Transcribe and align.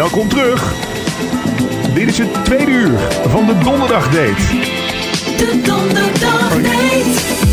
welkom 0.00 0.28
terug. 0.28 0.74
Dit 1.94 2.08
is 2.08 2.18
het 2.18 2.44
tweede 2.44 2.70
uur 2.70 2.98
van 3.28 3.46
de 3.46 3.58
Donderdag 3.58 4.04
Date. 4.04 4.42
De 5.36 5.60
donderdag 5.64 6.62
date. 6.62 7.49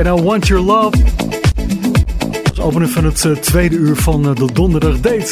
En 0.00 0.16
I 0.16 0.22
Want 0.22 0.46
Your 0.46 0.64
Love. 0.64 0.96
Als 2.48 2.60
opener 2.60 2.88
van 2.88 3.04
het 3.04 3.24
uh, 3.24 3.36
tweede 3.36 3.76
uur 3.76 3.96
van 3.96 4.28
uh, 4.28 4.34
de 4.34 4.52
Donderdag 4.52 5.00
Date. 5.00 5.28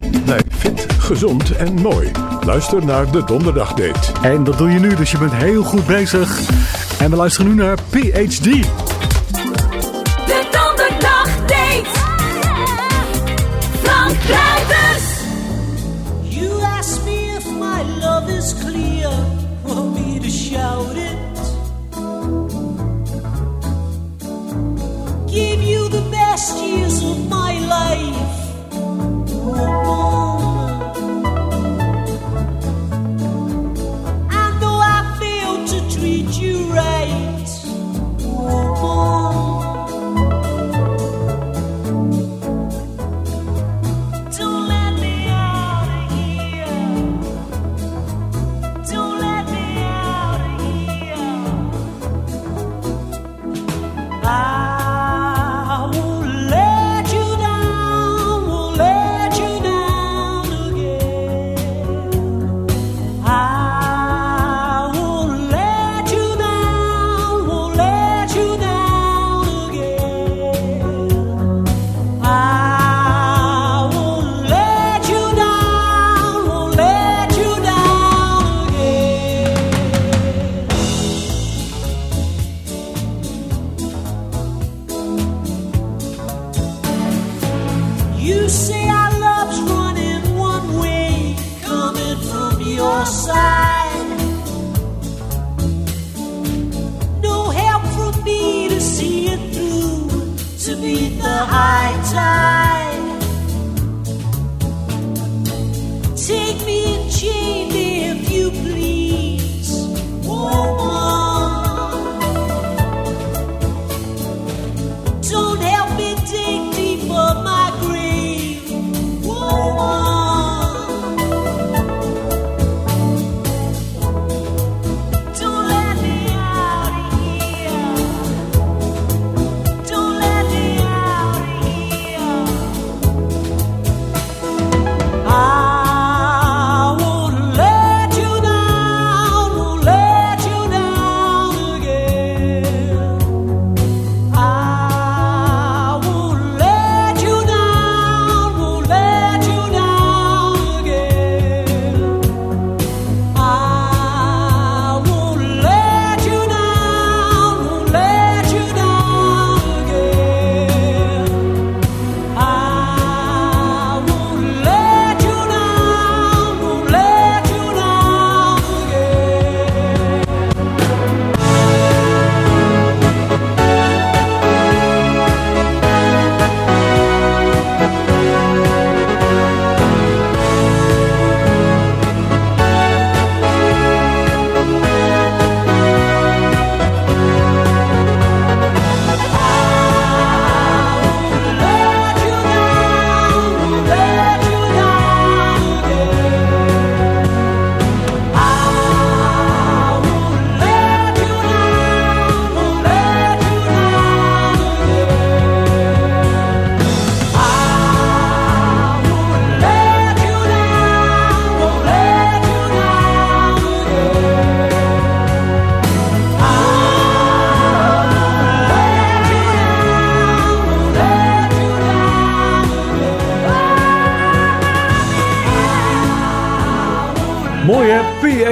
Nee, 0.00 0.38
fit, 0.48 0.86
gezond 0.98 1.56
en 1.56 1.74
mooi. 1.74 2.10
Luister 2.46 2.84
naar 2.84 3.10
de 3.10 3.24
Donderdag 3.24 3.72
Date. 3.72 4.12
En 4.22 4.44
dat 4.44 4.58
doe 4.58 4.70
je 4.70 4.78
nu, 4.78 4.94
dus 4.94 5.10
je 5.10 5.18
bent 5.18 5.34
heel 5.34 5.62
goed 5.62 5.86
bezig. 5.86 6.40
En 6.98 7.10
we 7.10 7.16
luisteren 7.16 7.54
nu 7.54 7.62
naar 7.62 7.78
PhD. 7.90 8.66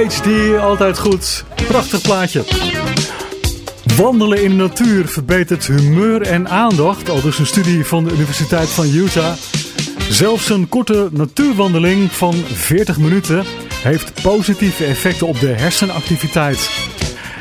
PhD, 0.09 0.59
altijd 0.59 0.99
goed. 0.99 1.43
Prachtig 1.67 2.01
plaatje. 2.01 2.43
Wandelen 3.95 4.43
in 4.43 4.49
de 4.49 4.55
natuur 4.55 5.07
verbetert 5.07 5.67
humeur 5.67 6.21
en 6.21 6.49
aandacht. 6.49 7.09
Al 7.09 7.21
dus 7.21 7.39
een 7.39 7.45
studie 7.45 7.85
van 7.85 8.03
de 8.03 8.11
Universiteit 8.11 8.69
van 8.69 8.85
Utah. 8.93 9.33
Zelfs 10.09 10.49
een 10.49 10.69
korte 10.69 11.09
natuurwandeling 11.11 12.11
van 12.11 12.33
40 12.53 12.97
minuten 12.97 13.43
heeft 13.83 14.21
positieve 14.21 14.85
effecten 14.85 15.27
op 15.27 15.39
de 15.39 15.47
hersenactiviteit. 15.47 16.69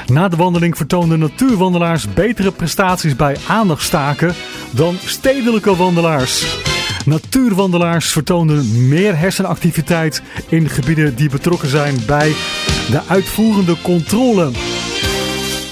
Na 0.06 0.28
de 0.28 0.36
wandeling 0.36 0.76
vertoonden 0.76 1.18
natuurwandelaars 1.18 2.14
betere 2.14 2.52
prestaties 2.52 3.16
bij 3.16 3.36
aandachtstaken 3.48 4.34
dan 4.70 4.96
stedelijke 5.04 5.76
wandelaars. 5.76 6.71
Natuurwandelaars 7.04 8.12
vertoonden 8.12 8.88
meer 8.88 9.18
hersenactiviteit 9.18 10.22
in 10.48 10.68
gebieden 10.68 11.14
die 11.14 11.30
betrokken 11.30 11.68
zijn 11.68 11.96
bij 12.06 12.34
de 12.90 13.00
uitvoerende 13.08 13.76
controle. 13.82 14.50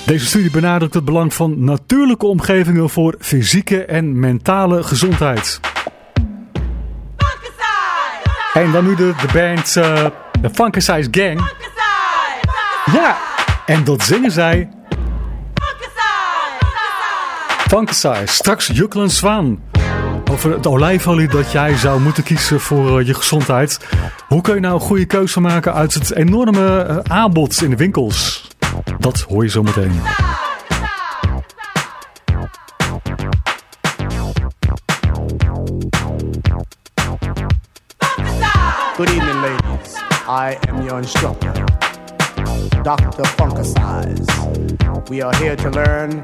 Deze 0.06 0.26
studie 0.26 0.50
benadrukt 0.50 0.94
het 0.94 1.04
belang 1.04 1.34
van 1.34 1.64
natuurlijke 1.64 2.26
omgevingen 2.26 2.90
voor 2.90 3.14
fysieke 3.18 3.84
en 3.84 4.20
mentale 4.20 4.82
gezondheid. 4.82 5.60
En 8.52 8.72
dan 8.72 8.84
nu 8.84 8.94
de, 8.94 9.14
de 9.20 9.28
band 9.32 9.76
eh, 9.76 10.06
de 10.40 10.50
Funkasize 10.52 11.08
Gang. 11.10 11.52
Ja, 12.92 13.18
en 13.66 13.84
dat 13.84 14.02
zingen 14.02 14.30
zij. 14.30 14.68
Funkasize, 17.68 18.26
straks 18.26 18.66
Jukkel 18.66 19.02
en 19.02 19.10
Zwaan. 19.10 19.69
Over 20.30 20.52
het 20.52 20.66
olijfolie 20.66 21.28
dat 21.28 21.52
jij 21.52 21.76
zou 21.76 22.00
moeten 22.00 22.22
kiezen 22.22 22.60
voor 22.60 22.98
eh, 22.98 23.06
je 23.06 23.14
gezondheid. 23.14 23.80
Hoe 24.28 24.40
kun 24.40 24.54
je 24.54 24.60
nou 24.60 24.74
een 24.74 24.80
goede 24.80 25.04
keuze 25.04 25.40
maken 25.40 25.74
uit 25.74 25.94
het 25.94 26.14
enorme 26.14 26.82
eh, 26.82 26.96
aanbod 27.16 27.62
in 27.62 27.70
de 27.70 27.76
winkels? 27.76 28.48
Dat 28.98 29.20
hoor 29.20 29.42
je 29.42 29.50
zo 29.50 29.62
meteen. 29.62 29.92
Good 38.96 39.08
evening, 39.08 39.40
ladies. 39.40 39.94
I 40.28 40.58
am 40.68 40.82
your 40.82 40.98
instructor, 40.98 41.52
Dr. 42.82 43.26
Funkasize. 43.36 44.24
We 45.08 45.24
are 45.24 45.36
here 45.36 45.56
to 45.56 45.70
learn 45.70 46.22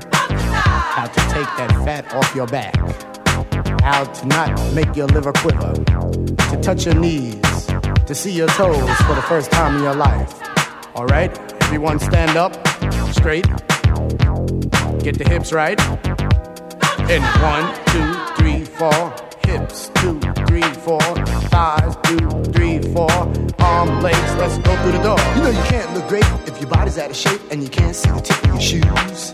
how 0.96 1.06
to 1.06 1.20
take 1.28 1.48
that 1.56 1.72
fat 1.84 2.14
off 2.14 2.34
your 2.34 2.50
back, 2.50 2.75
how 3.86 4.02
to 4.02 4.26
not 4.26 4.50
make 4.74 4.96
your 4.96 5.06
liver 5.06 5.32
quiver, 5.32 5.72
to 6.50 6.58
touch 6.60 6.86
your 6.86 6.96
knees, 6.96 7.40
to 8.04 8.16
see 8.16 8.32
your 8.32 8.48
toes 8.48 8.96
for 9.06 9.14
the 9.14 9.24
first 9.28 9.48
time 9.52 9.76
in 9.76 9.82
your 9.84 9.94
life. 9.94 10.34
All 10.96 11.06
right? 11.06 11.30
Everyone 11.62 12.00
stand 12.00 12.36
up, 12.36 12.52
straight. 13.12 13.46
Get 15.04 15.18
the 15.18 15.24
hips 15.28 15.52
right. 15.52 15.80
And 17.08 17.22
one, 17.40 17.66
two, 17.92 18.08
three, 18.34 18.64
four. 18.64 19.14
Hips, 19.44 19.88
two, 19.94 20.18
three, 20.48 20.68
four. 20.84 21.06
Thighs, 21.54 21.94
two, 22.02 22.28
three, 22.52 22.82
four. 22.92 23.12
Arm, 23.60 24.02
legs, 24.02 24.34
let's 24.34 24.58
go 24.66 24.74
through 24.82 24.92
the 24.98 25.02
door. 25.04 25.20
You 25.36 25.42
know 25.44 25.50
you 25.50 25.64
can't 25.70 25.94
look 25.94 26.08
great 26.08 26.26
if 26.48 26.60
your 26.60 26.68
body's 26.68 26.98
out 26.98 27.10
of 27.10 27.16
shape 27.16 27.40
and 27.52 27.62
you 27.62 27.68
can't 27.68 27.94
see 27.94 28.10
the 28.10 28.20
tip 28.20 28.36
of 28.42 28.50
your 28.50 28.60
shoes. 28.60 29.30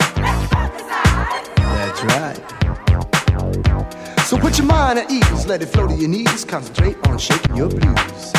That's 1.56 2.04
right. 2.04 2.71
So 4.32 4.38
put 4.38 4.56
your 4.56 4.66
mind 4.66 4.98
at 4.98 5.10
ease, 5.10 5.44
let 5.44 5.60
it 5.60 5.66
flow 5.66 5.86
to 5.86 5.94
your 5.94 6.08
knees, 6.08 6.46
concentrate 6.46 6.96
on 7.06 7.18
shaking 7.18 7.54
your 7.54 7.68
blues. 7.68 8.32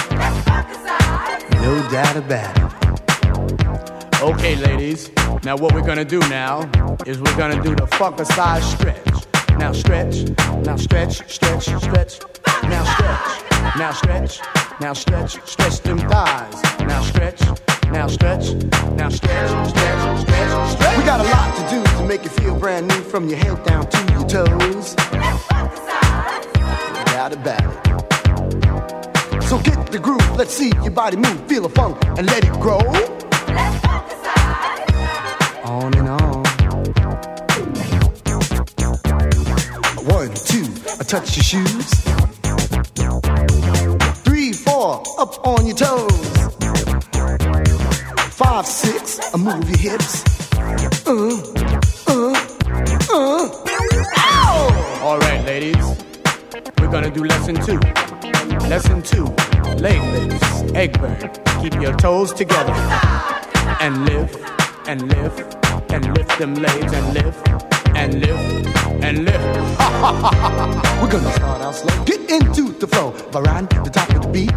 No 1.62 1.88
doubt 1.92 2.16
about 2.16 2.58
it. 2.58 4.20
Okay, 4.20 4.56
ladies. 4.56 5.12
Now 5.44 5.56
what 5.56 5.72
we're 5.72 5.86
gonna 5.86 6.04
do 6.04 6.18
now 6.30 6.68
is 7.06 7.22
we're 7.22 7.38
gonna 7.38 7.62
do 7.62 7.76
the 7.76 7.86
fucker 7.86 8.26
size 8.26 8.66
stretch. 8.72 9.06
Now 9.60 9.72
stretch, 9.72 10.16
now 10.66 10.78
stretch, 10.78 11.30
stretch, 11.30 11.66
stretch. 11.66 12.20
Now 12.64 12.84
stretch, 12.96 13.54
now 13.78 13.92
stretch, 13.92 14.40
now 14.82 14.94
stretch, 14.94 15.48
stretch 15.48 15.80
them 15.82 16.00
thighs. 16.00 16.60
Now 16.80 17.04
stretch, 17.04 17.40
now 17.92 18.08
stretch, 18.08 18.52
now 18.98 19.10
stretch, 19.10 19.70
stretch, 19.70 20.22
stretch, 20.22 20.72
stretch. 20.72 20.98
We 20.98 21.04
got 21.04 21.20
a 21.20 21.30
lot 21.30 21.56
to 21.56 21.76
do 21.76 21.84
to 21.84 22.08
make 22.08 22.24
you 22.24 22.32
feel 22.32 22.58
brand 22.58 22.88
new 22.88 23.04
from 23.04 23.30
your 23.30 23.38
head 23.38 23.64
down 23.64 23.88
to 23.92 24.14
your 24.14 24.28
toes. 24.28 24.96
No 27.24 27.30
doubt 27.30 27.42
about 27.42 27.63
it. 27.63 29.44
So 29.44 29.58
get 29.60 29.92
the 29.94 30.00
groove, 30.00 30.36
let's 30.36 30.53
see 30.53 30.74
your 30.82 30.92
body 30.92 31.15
move, 31.15 31.48
feel 31.48 31.62
the 31.62 31.70
funk 31.70 32.03
and 32.06 32.27
let 32.27 32.44
it 32.44 32.51
grow. 32.60 32.80
Let's 32.80 33.77
fantasize. 33.86 34.89
On 35.65 35.94
and 35.94 36.10
on. 36.10 36.44
One, 40.06 40.34
two, 40.34 40.68
I 41.00 41.03
touch 41.03 41.38
your 41.38 41.44
shoes. 41.44 41.89
Three, 44.25 44.51
four, 44.51 45.01
up 45.18 45.48
on 45.48 45.65
your 45.65 45.77
toes. 45.77 46.12
Five, 48.34 48.65
six, 48.65 49.34
I 49.34 49.38
move 49.38 49.70
your 49.70 49.77
hips. 49.77 50.24
Uh, 51.08 51.38
uh, 52.06 52.34
uh. 53.13 53.50
Ow! 54.18 55.00
All 55.03 55.20
right, 55.20 55.46
ladies. 55.46 56.03
Gonna 56.94 57.10
do 57.10 57.24
lesson 57.24 57.56
two. 57.56 57.80
Lesson 58.70 59.02
two. 59.02 59.26
Leg 59.82 60.00
lifts. 60.14 60.62
Egg 60.76 61.00
burn. 61.02 61.18
Keep 61.60 61.82
your 61.82 61.98
toes 61.98 62.32
together. 62.32 62.72
And 63.82 64.06
lift, 64.06 64.38
and 64.88 65.02
lift, 65.10 65.42
and 65.92 66.16
lift 66.16 66.38
them 66.38 66.54
legs, 66.54 66.94
and 66.94 67.14
lift, 67.16 67.48
and 67.96 68.22
lift, 68.22 68.68
and 69.02 69.26
lift. 69.26 69.40
We're 71.02 71.10
gonna 71.10 71.34
start 71.34 71.64
out 71.64 71.74
slow. 71.74 72.04
Get 72.06 72.30
into 72.30 72.72
the 72.74 72.86
flow. 72.86 73.12
Varan, 73.32 73.68
the 73.84 73.90
top 73.90 74.10
of 74.12 74.22
the 74.22 74.28
beat. 74.28 74.52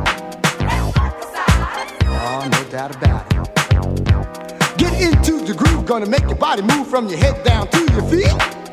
Oh, 2.05 2.49
no 2.53 2.65
doubt 2.71 2.95
about 2.97 3.25
it. 3.33 4.77
Get 4.77 4.93
into 5.01 5.43
the 5.43 5.55
groove. 5.55 5.87
Gonna 5.87 6.05
make 6.05 6.25
your 6.25 6.37
body 6.37 6.61
move 6.61 6.87
from 6.87 7.09
your 7.09 7.17
head 7.17 7.43
down 7.45 7.69
to 7.69 7.93
your 7.95 8.03
feet. 8.11 8.66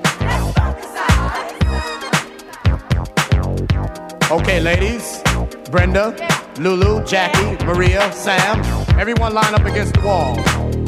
Okay, 4.33 4.59
ladies. 4.59 5.21
Brenda, 5.69 6.09
Lulu, 6.57 7.05
Jackie, 7.05 7.63
Maria, 7.65 8.11
Sam. 8.13 8.59
Everyone 8.99 9.31
line 9.31 9.53
up 9.53 9.63
against 9.63 9.93
the 9.93 10.01
wall. 10.01 10.37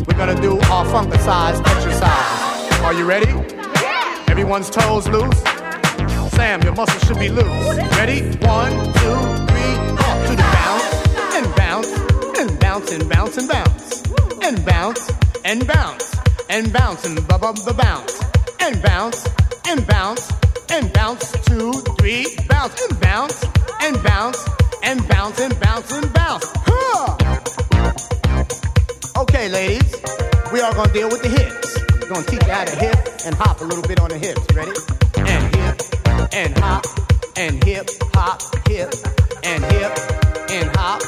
We're 0.07 0.17
gonna 0.17 0.41
do 0.41 0.53
our 0.73 0.83
funkasize 0.87 1.59
exercise. 1.59 2.81
Are 2.81 2.93
you 2.93 3.05
ready? 3.05 3.29
Everyone's 4.31 4.71
toes 4.71 5.07
loose. 5.07 5.39
Sam, 6.33 6.63
your 6.63 6.73
muscles 6.73 7.03
should 7.03 7.19
be 7.19 7.29
loose. 7.29 7.77
Ready? 7.99 8.21
One, 8.47 8.71
two, 8.97 9.17
three, 9.45 9.73
up 10.07 10.17
to 10.25 10.33
the 10.41 10.47
bounce 10.57 10.89
and 11.37 11.55
bounce 11.55 11.91
and 12.39 12.59
bounce 12.59 12.91
and 12.91 13.07
bounce 13.07 13.37
and 13.37 13.47
bounce 13.47 14.01
and 14.41 14.65
bounce 14.65 15.11
and 15.45 15.67
bounce 15.67 16.15
and 16.49 16.73
bounce 16.73 17.05
and 17.05 17.27
bub 17.27 17.57
the 17.57 17.75
bounce 17.75 18.19
and 18.59 18.81
bounce 18.81 19.23
and 19.67 19.85
bounce 19.85 20.31
and 20.33 20.33
bounce 20.33 20.35
two, 20.67 21.71
three, 21.97 22.25
bounce 22.49 22.81
and 22.81 22.99
bounce 22.99 23.43
and 23.81 24.01
bounce 24.03 24.45
and 24.83 25.07
bounce 25.07 25.39
and 25.39 25.59
bounce 25.59 25.91
and 25.91 26.13
bounce. 26.13 26.45
Huh! 26.65 27.17
Okay, 29.21 29.49
ladies, 29.49 29.95
we 30.51 30.61
are 30.61 30.73
gonna 30.73 30.91
deal 30.91 31.07
with 31.09 31.21
the 31.21 31.29
hips. 31.29 31.77
We're 32.01 32.09
gonna 32.09 32.25
teach 32.25 32.45
you 32.45 32.51
how 32.51 32.65
to 32.65 32.75
hip 32.75 32.97
and 33.25 33.35
hop 33.35 33.61
a 33.61 33.63
little 33.63 33.83
bit 33.83 33.99
on 33.99 34.09
the 34.09 34.17
hips. 34.17 34.41
Ready? 34.53 34.73
And 35.17 35.55
hip 35.55 35.81
and 36.33 36.57
hop 36.57 36.85
and 37.37 37.63
hip 37.63 37.89
hop 38.13 38.41
hip 38.67 38.93
and 39.43 39.63
hip 39.65 39.97
and 40.49 40.75
hop 40.75 41.01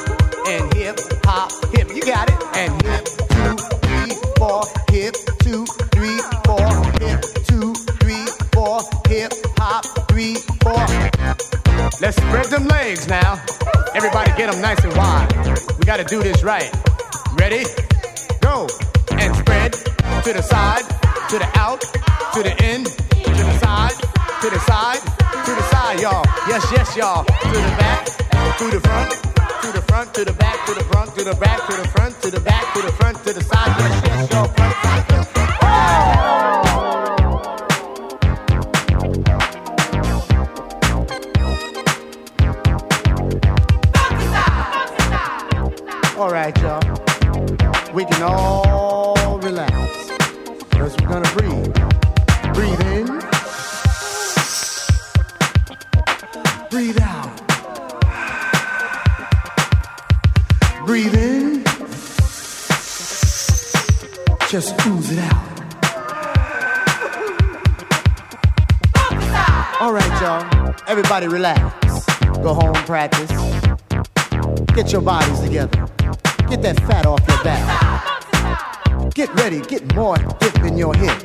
and 0.48 0.74
hip 0.74 0.98
hop 1.24 1.52
hip. 1.74 1.88
You 1.94 2.02
got 2.02 2.30
it. 2.30 2.36
And 2.56 2.82
hip 2.82 3.04
two 3.30 3.56
three 3.82 4.14
four 4.38 4.64
hip 4.90 5.14
two 5.40 5.66
hip 9.08 9.32
hop 9.58 9.84
three 10.08 10.36
four. 10.62 10.84
Let's 12.00 12.16
spread 12.16 12.46
them 12.46 12.66
legs 12.66 13.08
now. 13.08 13.40
Everybody 13.94 14.30
get 14.36 14.50
them 14.50 14.60
nice 14.60 14.82
and 14.84 14.94
wide. 14.96 15.32
We 15.78 15.84
gotta 15.84 16.04
do 16.04 16.22
this 16.22 16.42
right. 16.42 16.70
Ready? 17.38 17.64
Go 18.40 18.66
and 19.12 19.34
spread 19.36 19.72
to 19.72 20.32
the 20.32 20.42
side, 20.42 20.84
to 21.30 21.38
the 21.38 21.48
out, 21.54 21.80
to 22.34 22.42
the 22.42 22.54
end, 22.62 22.86
to 22.86 23.30
the 23.30 23.58
side, 23.58 23.96
to 24.42 24.50
the 24.50 24.60
side, 24.60 25.00
to 25.44 25.52
the 25.54 25.62
side, 25.70 26.00
y'all. 26.00 26.24
Yes, 26.48 26.66
yes, 26.72 26.96
y'all. 26.96 27.24
To 27.24 27.48
the 27.48 27.74
back, 27.78 28.04
to 28.58 28.70
the 28.70 28.80
front, 28.80 29.10
to 29.62 29.72
the 29.72 29.82
front, 29.82 30.14
to 30.14 30.24
the 30.24 30.32
back, 30.32 30.66
to 30.66 30.74
the 30.74 30.84
front, 30.84 31.14
to 31.14 31.24
the 31.24 31.34
back, 31.34 31.66
to 31.68 31.76
the 31.76 31.88
front, 31.88 32.20
to 32.22 32.30
the 32.30 32.40
back, 32.40 32.74
to 32.74 32.82
the 32.82 32.92
front, 32.92 33.24
to 33.24 33.32
the 33.32 33.44
side. 33.44 33.74
Yes, 33.78 34.02
yes, 34.04 34.30
y'all. 34.32 34.48
Front, 34.48 34.74
front, 34.74 35.17
can 48.18 48.26
all 48.28 49.38
relax. 49.38 49.72
First, 50.72 51.00
we're 51.00 51.08
gonna 51.08 51.30
breathe. 51.36 51.72
Breathe 52.52 52.80
in. 52.80 53.06
Breathe 56.68 57.00
out. 57.00 57.30
Breathe 60.84 61.14
in. 61.14 61.64
Just 64.50 64.74
ooze 64.86 65.12
it 65.12 65.18
out. 65.20 65.44
All 69.80 69.92
right, 69.92 70.20
y'all. 70.20 70.74
Everybody 70.88 71.28
relax. 71.28 71.60
Go 72.42 72.54
home, 72.54 72.74
practice. 72.84 73.30
Get 74.74 74.90
your 74.90 75.02
bodies 75.02 75.40
together. 75.40 75.88
Get 76.50 76.62
that 76.62 76.80
fat 76.86 77.04
off 77.04 77.20
your 77.28 77.44
back. 77.44 79.14
Get 79.14 79.28
ready, 79.34 79.60
get 79.60 79.94
more 79.94 80.16
dip 80.16 80.58
in 80.60 80.78
your 80.78 80.94
hip. 80.94 81.22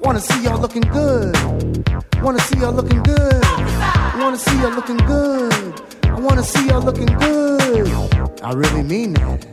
Wanna 0.00 0.20
see 0.20 0.42
y'all 0.44 0.60
looking 0.60 0.82
good. 0.82 1.34
Wanna 2.22 2.38
see 2.40 2.58
y'all 2.58 2.72
looking 2.72 3.02
good. 3.04 3.42
Wanna 4.18 4.36
see 4.36 4.60
y'all 4.60 4.70
looking 4.70 4.98
good. 4.98 5.80
I 6.04 6.20
wanna 6.20 6.42
see 6.42 6.66
y'all 6.68 6.82
looking 6.82 7.06
good. 7.06 7.88
I 8.42 8.52
really 8.52 8.82
mean 8.82 9.14
that. 9.14 9.46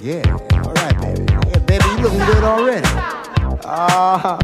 Yeah. 0.00 0.22
All 0.64 0.72
right, 0.72 0.98
baby. 1.00 1.26
Yeah, 1.50 1.58
baby, 1.66 1.84
you 1.90 1.96
looking 1.98 2.18
good 2.20 2.42
already. 2.42 2.88
Ah, 3.64 4.38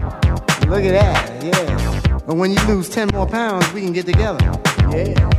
look 0.66 0.84
at 0.84 0.92
that. 0.92 1.42
Yeah. 1.42 2.18
But 2.26 2.36
when 2.36 2.52
you 2.52 2.60
lose 2.66 2.90
10 2.90 3.08
more 3.14 3.26
pounds, 3.26 3.72
we 3.72 3.80
can 3.80 3.94
get 3.94 4.04
together. 4.04 4.38
Yeah. 4.92 5.37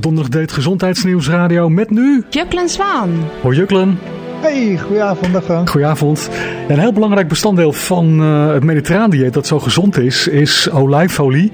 Donderdag 0.00 0.40
Date 0.40 0.54
Gezondheidsnieuwsradio 0.54 1.68
met 1.68 1.90
nu... 1.90 2.24
Juklen 2.30 2.68
Zwaan. 2.68 3.10
Hoi 3.42 3.56
Juklen. 3.56 3.98
Hey, 4.40 4.78
goedenavond, 4.78 5.32
dag 5.32 5.44
Frank. 5.44 5.70
Goedenavond. 5.70 6.30
Een 6.68 6.78
heel 6.78 6.92
belangrijk 6.92 7.28
bestanddeel 7.28 7.72
van 7.72 8.20
uh, 8.20 8.52
het 8.52 8.64
mediterraan 8.64 9.10
dat 9.30 9.46
zo 9.46 9.58
gezond 9.58 9.98
is, 9.98 10.28
is 10.28 10.70
olijfolie. 10.70 11.52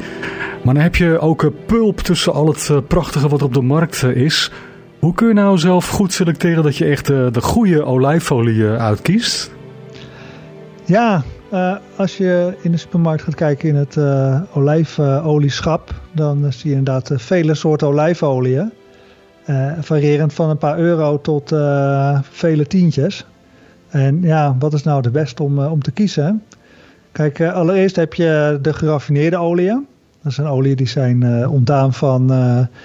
Maar 0.63 0.75
dan 0.75 0.83
heb 0.83 0.97
je 0.97 1.19
ook 1.19 1.51
pulp 1.67 2.01
tussen 2.01 2.33
al 2.33 2.47
het 2.47 2.69
uh, 2.71 2.79
prachtige 2.89 3.29
wat 3.29 3.43
op 3.43 3.55
de 3.55 3.63
markt 3.63 4.03
uh, 4.03 4.17
is. 4.17 4.51
Hoe 4.99 5.15
kun 5.15 5.29
je 5.29 5.35
nou 5.35 5.59
zelf 5.59 5.89
goed 5.89 6.13
selecteren 6.13 6.63
dat 6.63 6.77
je 6.77 6.85
echt 6.85 7.07
de 7.07 7.41
goede 7.41 7.85
olijfolie 7.85 8.67
uitkiest? 8.67 9.51
Ja, 10.85 11.23
uh, 11.53 11.77
als 11.97 12.17
je 12.17 12.55
in 12.63 12.71
de 12.71 12.77
supermarkt 12.77 13.23
gaat 13.23 13.35
kijken 13.35 13.69
in 13.69 13.75
het 13.75 13.97
uh, 13.97 14.41
olijfolieschap, 14.55 15.95
dan 16.13 16.53
zie 16.53 16.71
je 16.71 16.77
inderdaad 16.77 17.11
vele 17.15 17.55
soorten 17.55 17.87
olijfolie. 17.87 18.61
variërend 19.81 20.33
van 20.33 20.51
een 20.51 20.59
paar 20.59 20.79
euro 20.79 21.21
tot 21.21 21.49
vele 22.23 22.67
tientjes. 22.67 23.27
En 23.89 24.23
ja, 24.23 24.57
wat 24.59 24.73
is 24.73 24.83
nou 24.83 25.03
de 25.03 25.11
beste 25.11 25.43
om, 25.43 25.59
om 25.59 25.83
te 25.83 25.91
kiezen? 25.91 26.43
Kijk, 27.13 27.41
allereerst 27.41 27.97
heb 27.97 28.15
je 28.15 28.59
de 28.63 28.73
geraffineerde 28.73 29.37
oliën. 29.37 29.87
Dat 30.23 30.33
zijn 30.33 30.47
oliën 30.47 30.77
die 30.77 30.89
zijn 30.89 31.49
ontdaan 31.49 31.93
van 31.93 32.27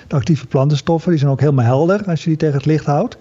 de 0.08 0.16
actieve 0.16 0.48
plantenstoffen. 0.48 1.10
Die 1.10 1.20
zijn 1.20 1.32
ook 1.32 1.40
helemaal 1.40 1.66
helder 1.66 2.04
als 2.06 2.24
je 2.24 2.30
die 2.30 2.38
tegen 2.38 2.56
het 2.56 2.66
licht 2.66 2.86
houdt. 2.86 3.18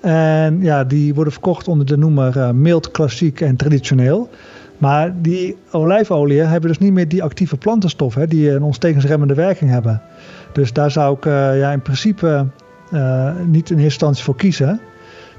En 0.00 0.62
ja, 0.62 0.84
die 0.84 1.14
worden 1.14 1.32
verkocht 1.32 1.68
onder 1.68 1.86
de 1.86 1.96
noemer 1.96 2.54
mild, 2.54 2.90
klassiek 2.90 3.40
en 3.40 3.56
traditioneel. 3.56 4.30
Maar 4.78 5.12
die 5.22 5.56
olijfolie 5.70 6.40
hebben 6.40 6.68
dus 6.68 6.78
niet 6.78 6.92
meer 6.92 7.08
die 7.08 7.22
actieve 7.22 7.56
plantenstoffen 7.56 8.28
die 8.28 8.50
een 8.50 8.62
ontstekingsremmende 8.62 9.34
werking 9.34 9.70
hebben. 9.70 10.02
Dus 10.52 10.72
daar 10.72 10.90
zou 10.90 11.16
ik 11.16 11.24
uh, 11.24 11.58
ja, 11.58 11.72
in 11.72 11.82
principe 11.82 12.46
uh, 12.92 13.30
niet 13.46 13.70
in 13.70 13.76
eerste 13.76 13.82
instantie 13.82 14.24
voor 14.24 14.36
kiezen. 14.36 14.80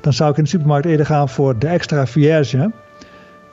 Dan 0.02 0.13
zou 0.13 0.32
ik 0.32 0.38
in 0.38 0.43
de 0.43 0.50
supermarkt 0.50 0.86
eerder 0.86 1.06
gaan 1.06 1.30
voor 1.30 1.60
de 1.60 1.67
extra 1.67 2.08
vierge. 2.08 2.71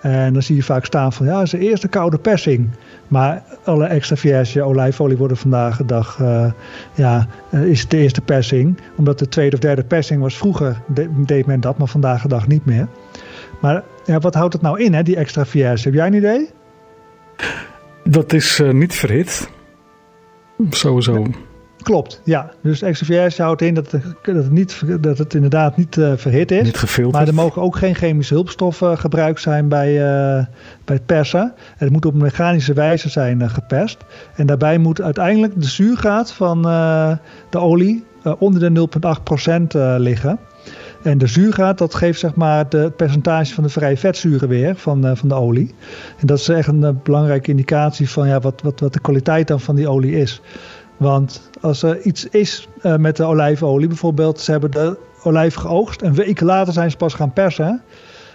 En 0.01 0.33
dan 0.33 0.43
zie 0.43 0.57
je 0.57 0.63
vaak 0.63 0.85
staan 0.85 1.13
van 1.13 1.27
ja, 1.27 1.43
is 1.43 1.51
de 1.51 1.59
eerste 1.59 1.89
koude 1.89 2.19
persing. 2.19 2.71
Maar 3.09 3.43
alle 3.65 3.87
extra 3.87 4.17
vierge 4.17 4.63
olijfolie 4.63 5.17
worden 5.17 5.37
vandaag 5.37 5.77
de 5.77 5.85
dag, 5.85 6.19
uh, 6.19 6.53
ja, 6.95 7.27
is 7.51 7.89
de 7.89 7.97
eerste 7.97 8.21
persing. 8.21 8.79
Omdat 8.97 9.19
de 9.19 9.29
tweede 9.29 9.57
of 9.57 9.63
derde 9.63 9.85
persing 9.85 10.21
was 10.21 10.37
vroeger, 10.37 10.81
deed 11.27 11.47
men 11.47 11.61
dat, 11.61 11.79
maar 11.79 11.89
vandaag 11.89 12.23
de 12.23 12.29
dag 12.29 12.47
niet 12.47 12.65
meer. 12.65 12.89
Maar 13.61 13.83
ja, 14.05 14.19
wat 14.19 14.35
houdt 14.35 14.53
het 14.53 14.63
nou 14.63 14.83
in, 14.83 14.95
hè, 14.95 15.03
die 15.03 15.17
extra 15.17 15.47
vierge? 15.47 15.85
Heb 15.85 15.95
jij 15.95 16.07
een 16.07 16.15
idee? 16.15 16.51
Dat 18.05 18.33
is 18.33 18.59
uh, 18.59 18.73
niet 18.73 18.95
verhit. 18.95 19.51
Sowieso. 20.71 21.27
Klopt, 21.83 22.21
ja. 22.25 22.51
Dus 22.63 22.83
extra 22.83 23.07
vierge 23.07 23.43
houdt 23.43 23.63
in 23.63 23.75
dat, 23.75 23.91
het, 23.91 24.03
dat, 24.23 24.35
het, 24.35 24.51
niet, 24.51 24.83
dat 25.01 25.19
het 25.19 25.35
inderdaad 25.35 25.77
niet 25.77 25.97
uh, 25.97 26.13
verhit 26.17 26.51
is. 26.51 26.63
Niet 26.63 26.77
gefilterd. 26.77 27.17
Maar 27.17 27.27
er 27.27 27.35
mogen 27.35 27.63
ook 27.63 27.77
geen 27.77 27.95
chemische 27.95 28.35
hulpstoffen 28.35 28.99
gebruikt 28.99 29.41
zijn 29.41 29.69
bij, 29.69 29.93
uh, 29.93 30.45
bij 30.85 30.97
het 30.97 31.07
persen. 31.07 31.41
En 31.41 31.55
het 31.77 31.91
moet 31.91 32.07
op 32.07 32.15
mechanische 32.15 32.73
wijze 32.73 33.09
zijn 33.09 33.51
geperst. 33.51 34.05
En 34.35 34.47
daarbij 34.47 34.79
moet 34.79 35.01
uiteindelijk 35.01 35.61
de 35.61 35.69
zuurgraad 35.69 36.33
van 36.33 36.63
de 37.51 37.59
olie 37.59 38.05
onder 38.39 38.75
de 38.75 38.89
0,8% 39.97 40.01
liggen. 40.01 40.39
En 41.03 41.19
de 41.19 41.27
zuurgraad, 41.27 41.79
dat 41.79 41.95
geeft 41.95 42.19
zeg 42.19 42.35
maar 42.35 42.67
het 42.69 42.97
percentage 42.97 43.55
van 43.55 43.65
de 43.65 43.71
vrije 43.71 43.97
vetzuren 43.97 44.49
weer 44.49 44.77
van, 44.77 45.07
uh, 45.07 45.11
van 45.15 45.29
de 45.29 45.35
olie. 45.35 45.75
En 46.19 46.27
dat 46.27 46.39
is 46.39 46.49
echt 46.49 46.69
een 46.69 46.81
uh, 46.81 46.89
belangrijke 47.03 47.51
indicatie 47.51 48.11
van 48.11 48.29
ja, 48.29 48.41
wat, 48.41 48.63
wat, 48.63 48.81
wat 48.81 48.93
de 48.93 49.01
kwaliteit 49.01 49.49
dan 49.49 49.61
van 49.61 49.77
die 49.77 49.89
olie 49.89 50.17
is. 50.17 50.41
Want 50.97 51.51
als 51.61 51.83
er 51.83 52.01
iets 52.01 52.29
is 52.29 52.69
uh, 52.83 52.97
met 52.97 53.17
de 53.17 53.25
olijfolie, 53.25 53.89
bijvoorbeeld 53.89 54.41
ze 54.41 54.51
hebben 54.51 54.71
de 54.71 54.99
olijf 55.23 55.55
geoogst 55.55 56.03
en 56.03 56.15
weken 56.15 56.47
later 56.47 56.73
zijn 56.73 56.91
ze 56.91 56.97
pas 56.97 57.15
gaan 57.15 57.33
persen 57.33 57.83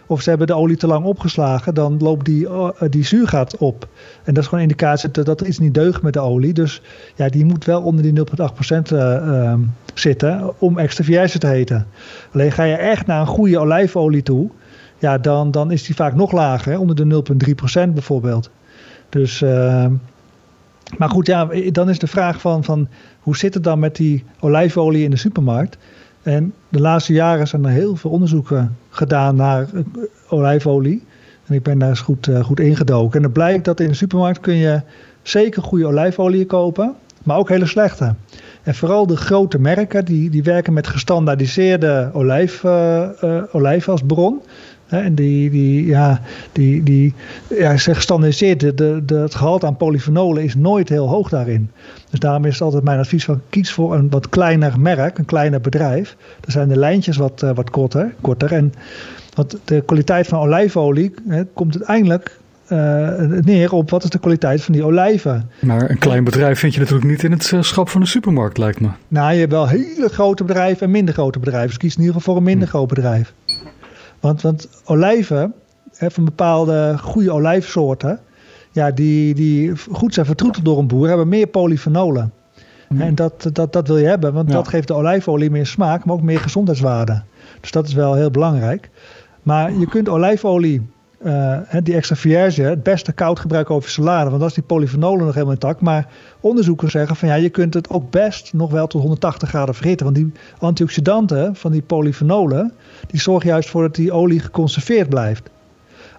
of 0.08 0.22
ze 0.22 0.30
hebben 0.30 0.48
de 0.48 0.56
olie 0.56 0.78
te 0.78 0.88
lang 0.88 1.06
opgeslagen, 1.06 1.74
dan 1.74 1.98
loopt 2.00 2.26
die, 2.26 2.44
uh, 2.44 2.70
die 2.90 3.06
zuurgraad 3.06 3.58
op. 3.58 3.88
En 4.24 4.34
dat 4.34 4.44
is 4.44 4.50
gewoon 4.50 4.64
een 4.64 4.70
indicatie 4.70 5.12
dat, 5.12 5.26
dat 5.26 5.42
iets 5.42 5.60
niet 5.60 5.74
deugt 5.74 6.02
met 6.02 6.14
de 6.14 6.20
olie. 6.20 6.54
Dus 6.54 6.82
ja, 7.16 7.30
die 7.30 7.46
moet 7.46 7.66
wel 7.66 7.82
onder 7.82 8.04
die 8.04 8.14
0,8% 8.14 8.94
uh, 8.94 9.00
uh, 9.00 9.54
zitten 9.94 10.54
om 10.60 10.78
extra 10.78 11.04
vierge 11.04 11.38
te 11.38 11.48
heten. 11.48 11.88
Alleen 12.34 12.52
ga 12.52 12.64
je 12.64 12.76
echt 12.76 13.06
naar 13.06 13.20
een 13.20 13.28
goede 13.28 13.60
olijfolie 13.60 14.24
toe, 14.24 14.50
ja, 15.00 15.18
dan, 15.18 15.52
dan 15.52 15.72
is 15.72 15.84
die 15.84 15.96
vaak 15.96 16.16
nog 16.16 16.32
lager, 16.32 16.80
onder 16.80 16.96
de 16.96 17.24
0,3% 17.88 17.94
bijvoorbeeld. 17.94 18.50
Dus, 19.10 19.42
ehm, 19.42 19.94
maar 20.98 21.10
goed, 21.10 21.28
ja, 21.28 21.48
dan 21.72 21.90
is 21.90 22.00
de 22.00 22.08
vraag 22.08 22.42
van, 22.42 22.64
van 22.64 22.88
hoe 23.20 23.38
zit 23.38 23.54
het 23.54 23.64
dan 23.64 23.80
met 23.80 23.96
die 23.96 24.24
olijfolie 24.40 25.04
in 25.04 25.10
de 25.10 25.18
supermarkt? 25.18 25.78
En 26.28 26.54
de 26.70 26.80
laatste 26.80 27.14
jaren 27.14 27.48
zijn 27.48 27.66
er 27.66 27.72
heel 27.72 27.96
veel 27.96 28.12
onderzoeken 28.12 28.78
gedaan 28.90 29.36
naar 29.36 29.68
olijfolie. 30.30 31.04
En 31.46 31.56
ik 31.56 31.64
ben 31.64 31.80
daar 31.80 31.90
eens 31.90 32.00
goed, 32.00 32.28
uh, 32.28 32.44
goed 32.44 32.60
ingedoken. 32.60 33.18
En 33.18 33.24
het 33.24 33.34
blijkt 33.34 33.66
dat 33.66 33.80
in 33.80 33.88
de 33.88 33.94
supermarkt 33.94 34.40
kun 34.40 34.56
je 34.56 34.82
zeker 35.22 35.62
goede 35.62 35.86
olijfolie 35.86 36.46
kopen, 36.46 36.96
maar 37.24 37.38
ook 37.38 37.50
hele 37.50 37.66
slechte. 37.66 38.16
En 38.64 38.76
vooral 38.76 39.08
de 39.08 39.16
grote 39.16 39.60
merken 39.60 40.06
die, 40.06 40.30
die 40.30 40.44
werken 40.44 40.74
met 40.74 40.88
gestandaardiseerde 40.88 42.10
olijf, 42.14 42.64
uh, 42.64 43.04
uh, 43.24 43.44
olijf 43.52 43.90
als 43.90 44.02
bron. 44.08 44.42
En 44.88 45.16
die, 45.16 45.50
die, 45.50 45.86
ja, 45.86 46.22
die, 46.52 46.84
die 46.84 47.14
ja, 47.48 47.78
zeg 47.78 47.96
gestandaardiseerd, 47.96 48.60
de, 48.60 48.74
de, 48.74 49.02
de, 49.06 49.16
het 49.16 49.36
gehalte 49.36 49.66
aan 49.66 49.78
polyfenolen 49.78 50.44
is 50.44 50.56
nooit 50.56 50.90
heel 50.90 51.08
hoog 51.08 51.30
daarin. 51.30 51.72
Dus 52.10 52.20
daarom 52.20 52.46
is 52.46 52.54
het 52.54 52.62
altijd 52.62 52.84
mijn 52.84 53.00
advies 53.00 53.26
van 53.26 53.42
kies 53.50 53.72
voor 53.72 53.96
een 53.96 54.10
wat 54.10 54.30
kleiner 54.30 54.80
merk, 54.80 55.18
een 55.18 55.26
kleiner 55.26 55.62
bedrijf. 55.62 56.16
Dan 56.40 56.52
zijn 56.52 56.68
de 56.68 56.78
lijntjes 56.78 57.18
wat, 57.18 57.42
uh, 57.44 57.52
wat 57.54 57.70
korter, 57.70 58.14
korter. 58.22 58.52
En 58.52 58.74
want 59.34 59.58
de 59.64 59.82
kwaliteit 59.82 60.28
van 60.28 60.40
olijfolie 60.40 61.14
hè, 61.28 61.46
komt 61.46 61.76
uiteindelijk 61.76 62.40
uh, 62.72 63.42
neer 63.42 63.74
op 63.74 63.90
wat 63.90 64.04
is 64.04 64.10
de 64.10 64.20
kwaliteit 64.20 64.64
van 64.64 64.74
die 64.74 64.84
olijven. 64.84 65.50
Maar 65.60 65.90
een 65.90 65.98
klein 65.98 66.24
bedrijf 66.24 66.60
vind 66.60 66.74
je 66.74 66.80
natuurlijk 66.80 67.08
niet 67.08 67.24
in 67.24 67.32
het 67.32 67.52
uh, 67.52 67.62
schap 67.62 67.90
van 67.90 68.02
de 68.02 68.08
supermarkt, 68.08 68.58
lijkt 68.58 68.80
me. 68.80 68.90
Nou, 69.08 69.34
je 69.34 69.40
hebt 69.40 69.52
wel 69.52 69.68
hele 69.68 70.10
grote 70.10 70.44
bedrijven 70.44 70.86
en 70.86 70.92
minder 70.92 71.14
grote 71.14 71.40
bedrijven. 71.40 71.68
Dus 71.68 71.78
kies 71.78 71.96
in 71.96 72.00
ieder 72.00 72.16
geval 72.16 72.34
voor 72.34 72.42
een 72.42 72.50
minder 72.50 72.68
hm. 72.68 72.74
groot 72.74 72.88
bedrijf. 72.88 73.34
Want, 74.20 74.42
want 74.42 74.70
olijven, 74.86 75.54
hè, 75.96 76.12
van 76.12 76.26
bepaalde 76.26 76.96
goede 77.02 77.32
olijfsoorten, 77.32 78.20
ja, 78.72 78.92
die, 78.92 79.34
die 79.34 79.74
goed 79.92 80.14
zijn 80.14 80.26
vertroeteld 80.26 80.66
door 80.66 80.80
een 80.80 80.88
boer, 80.88 81.08
hebben 81.08 81.28
meer 81.28 81.48
polyfenolen. 81.48 82.34
Mm. 82.90 83.02
En 83.02 83.16
dat, 83.16 83.50
dat, 83.54 83.74
dat 83.74 83.88
wil 83.88 83.98
je 83.98 84.06
hebben, 84.06 84.34
want 84.34 84.50
ja. 84.50 84.54
dat 84.54 84.68
geeft 84.68 84.88
de 84.88 84.94
olijfolie 84.94 85.50
meer 85.50 85.66
smaak, 85.66 86.06
maar 86.06 86.16
ook 86.16 86.22
meer 86.22 86.40
gezondheidswaarde. 86.40 87.24
Dus 87.62 87.72
dat 87.72 87.88
is 87.88 87.94
wel 87.94 88.14
heel 88.14 88.32
belangrijk. 88.32 88.90
Maar 89.44 89.74
je 89.74 89.88
kunt 89.88 90.10
olijfolie, 90.10 90.90
uh, 91.26 91.60
die 91.84 91.96
extra 91.96 92.16
vierge, 92.16 92.62
het 92.62 92.84
beste 92.84 93.12
koud 93.12 93.40
gebruiken 93.40 93.76
over 93.76 93.90
salade, 93.90 94.30
want 94.30 94.42
dat 94.42 94.50
is 94.50 94.56
die 94.56 94.64
polyfenolen 94.64 95.26
nog 95.26 95.34
helemaal 95.34 95.54
intact. 95.54 95.82
Maar 95.82 96.08
onderzoekers 96.40 96.92
zeggen 96.92 97.16
van 97.16 97.28
ja, 97.28 97.36
je 97.36 97.50
kunt 97.50 97.74
het 97.74 97.90
ook 97.90 98.12
best 98.12 98.54
nog 98.54 98.72
wel 98.72 98.88
tot 98.88 99.02
180 99.02 99.50
graden 99.50 99.76
verhitten. 99.76 100.06
Want 100.06 100.18
die 100.18 100.32
antioxidanten 100.60 101.56
van 101.56 101.72
die 101.72 101.82
polyfenolen, 101.82 102.74
die 103.08 103.20
zorgen 103.20 103.50
juist 103.50 103.70
voor 103.70 103.82
dat 103.82 103.96
die 103.96 104.12
olie 104.12 104.40
geconserveerd 104.40 105.10
blijft. 105.10 105.50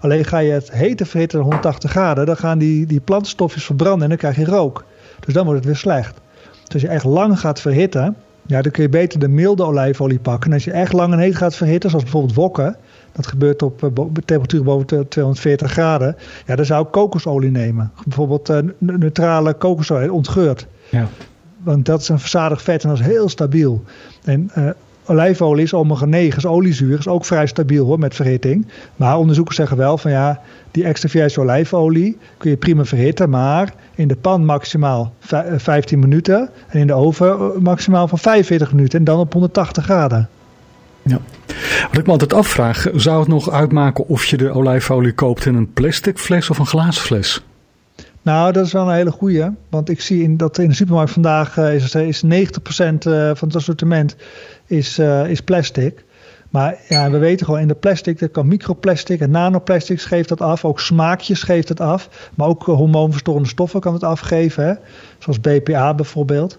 Alleen 0.01 0.25
ga 0.25 0.39
je 0.39 0.53
het 0.53 0.73
hete 0.73 1.07
verhitten 1.07 1.41
180 1.41 1.91
graden, 1.91 2.27
dan 2.27 2.37
gaan 2.37 2.59
die, 2.59 2.87
die 2.87 3.01
plantstofjes 3.01 3.65
verbranden 3.65 4.03
en 4.03 4.09
dan 4.09 4.19
krijg 4.19 4.37
je 4.37 4.45
rook. 4.45 4.85
Dus 5.21 5.35
dan 5.35 5.45
wordt 5.45 5.59
het 5.59 5.69
weer 5.69 5.77
slecht. 5.77 6.21
Dus 6.65 6.73
als 6.73 6.83
je 6.83 6.89
echt 6.89 7.05
lang 7.05 7.41
gaat 7.41 7.61
verhitten, 7.61 8.17
ja, 8.47 8.63
dan 8.63 8.73
kun 8.73 8.83
je 8.83 8.89
beter 8.89 9.19
de 9.19 9.29
milde 9.29 9.65
olijfolie 9.65 10.19
pakken. 10.19 10.49
En 10.49 10.55
als 10.55 10.65
je 10.65 10.71
echt 10.71 10.93
lang 10.93 11.13
en 11.13 11.19
heet 11.19 11.37
gaat 11.37 11.55
verhitten, 11.55 11.91
zoals 11.91 12.05
bijvoorbeeld 12.05 12.35
wokken, 12.35 12.77
dat 13.13 13.27
gebeurt 13.27 13.63
op 13.63 13.83
uh, 13.83 13.91
temperatuur 14.25 14.63
boven 14.63 15.09
240 15.09 15.71
graden, 15.71 16.17
ja, 16.47 16.57
dan 16.57 16.65
zou 16.65 16.85
ik 16.85 16.91
kokosolie 16.91 17.51
nemen. 17.51 17.93
Bijvoorbeeld 18.05 18.51
uh, 18.51 18.59
neutrale 18.79 19.55
kokosolie, 19.55 20.13
ontgeurd. 20.13 20.67
Ja. 20.89 21.09
Want 21.63 21.87
dat 21.87 22.01
is 22.01 22.09
een 22.09 22.19
verzadigd 22.19 22.63
vet 22.63 22.83
en 22.83 22.89
dat 22.89 22.99
is 22.99 23.05
heel 23.05 23.29
stabiel. 23.29 23.85
En 24.25 24.51
uh, 24.59 24.69
olijfolie 25.07 25.65
is 25.65 25.75
omega 25.75 26.05
9, 26.05 26.39
is 26.39 26.47
oliezuur, 26.47 26.99
is 26.99 27.09
ook 27.09 27.25
vrij 27.25 27.47
stabiel 27.47 27.87
hoor, 27.87 27.99
met 27.99 28.15
verhitting. 28.15 28.67
Maar 28.97 29.19
onderzoekers 29.19 29.57
zeggen 29.57 29.77
wel 29.77 29.99
van 29.99 30.11
ja, 30.11 30.41
die 30.71 30.85
extra 30.85 31.09
vierge 31.09 31.41
olijfolie 31.41 32.19
kun 32.37 32.51
je 32.51 32.57
prima 32.57 32.85
verhitten, 32.85 33.31
maar 33.31 33.75
in 33.95 34.09
de 34.09 34.17
pan 34.17 34.45
maximaal 34.45 35.13
15 35.57 35.99
minuten 35.99 36.51
en 36.69 36.81
in 36.81 36.87
de 36.87 36.93
oven 36.93 37.63
maximaal 37.63 38.09
van 38.09 38.19
45 38.19 38.73
minuten 38.73 38.99
en 38.99 39.05
dan 39.05 39.19
op 39.19 39.33
180 39.33 39.85
graden. 39.85 40.29
Ja. 41.09 41.21
Wat 41.89 41.99
ik 41.99 42.07
me 42.07 42.13
altijd 42.13 42.33
afvraag, 42.33 42.87
zou 42.95 43.19
het 43.19 43.29
nog 43.29 43.51
uitmaken 43.51 44.09
of 44.09 44.25
je 44.25 44.37
de 44.37 44.51
olijfolie 44.51 45.13
koopt 45.13 45.47
in 45.47 45.55
een 45.55 45.73
plastic 45.73 46.19
fles 46.19 46.51
of 46.51 46.59
een 46.59 46.67
glazen 46.67 47.03
fles? 47.03 47.43
Nou, 48.23 48.53
dat 48.53 48.67
is 48.67 48.73
wel 48.73 48.89
een 48.89 48.95
hele 48.95 49.11
goeie. 49.11 49.45
Want 49.71 49.89
ik 49.89 50.01
zie 50.01 50.23
in, 50.23 50.37
dat 50.37 50.59
in 50.59 50.69
de 50.69 50.75
supermarkt 50.75 51.13
vandaag 51.13 51.57
uh, 51.57 51.75
is, 51.75 51.95
is 51.95 52.23
90% 52.25 52.29
uh, 52.29 53.31
van 53.35 53.49
het 53.49 53.57
assortiment 53.57 54.17
is, 54.67 54.99
uh, 54.99 55.31
is 55.31 55.41
plastic. 55.41 56.05
Maar 56.51 56.77
ja, 56.89 57.11
we 57.11 57.19
weten 57.19 57.47
gewoon 57.47 57.61
in 57.61 57.69
de 57.69 57.75
plastic, 57.75 58.19
dat 58.19 58.31
kan 58.31 58.49
microplastic 58.49 59.21
en 59.21 59.31
nanoplastics 59.31 60.05
geeft 60.05 60.29
dat 60.29 60.41
af. 60.41 60.65
Ook 60.65 60.81
smaakjes 60.81 61.43
geeft 61.43 61.69
het 61.69 61.81
af. 61.81 62.31
Maar 62.35 62.49
ook 62.49 62.63
hormoonverstorende 62.63 63.49
stoffen 63.49 63.81
kan 63.81 63.93
het 63.93 64.05
afgeven. 64.05 64.67
Hè? 64.67 64.75
Zoals 65.19 65.41
BPA 65.41 65.95
bijvoorbeeld. 65.95 66.59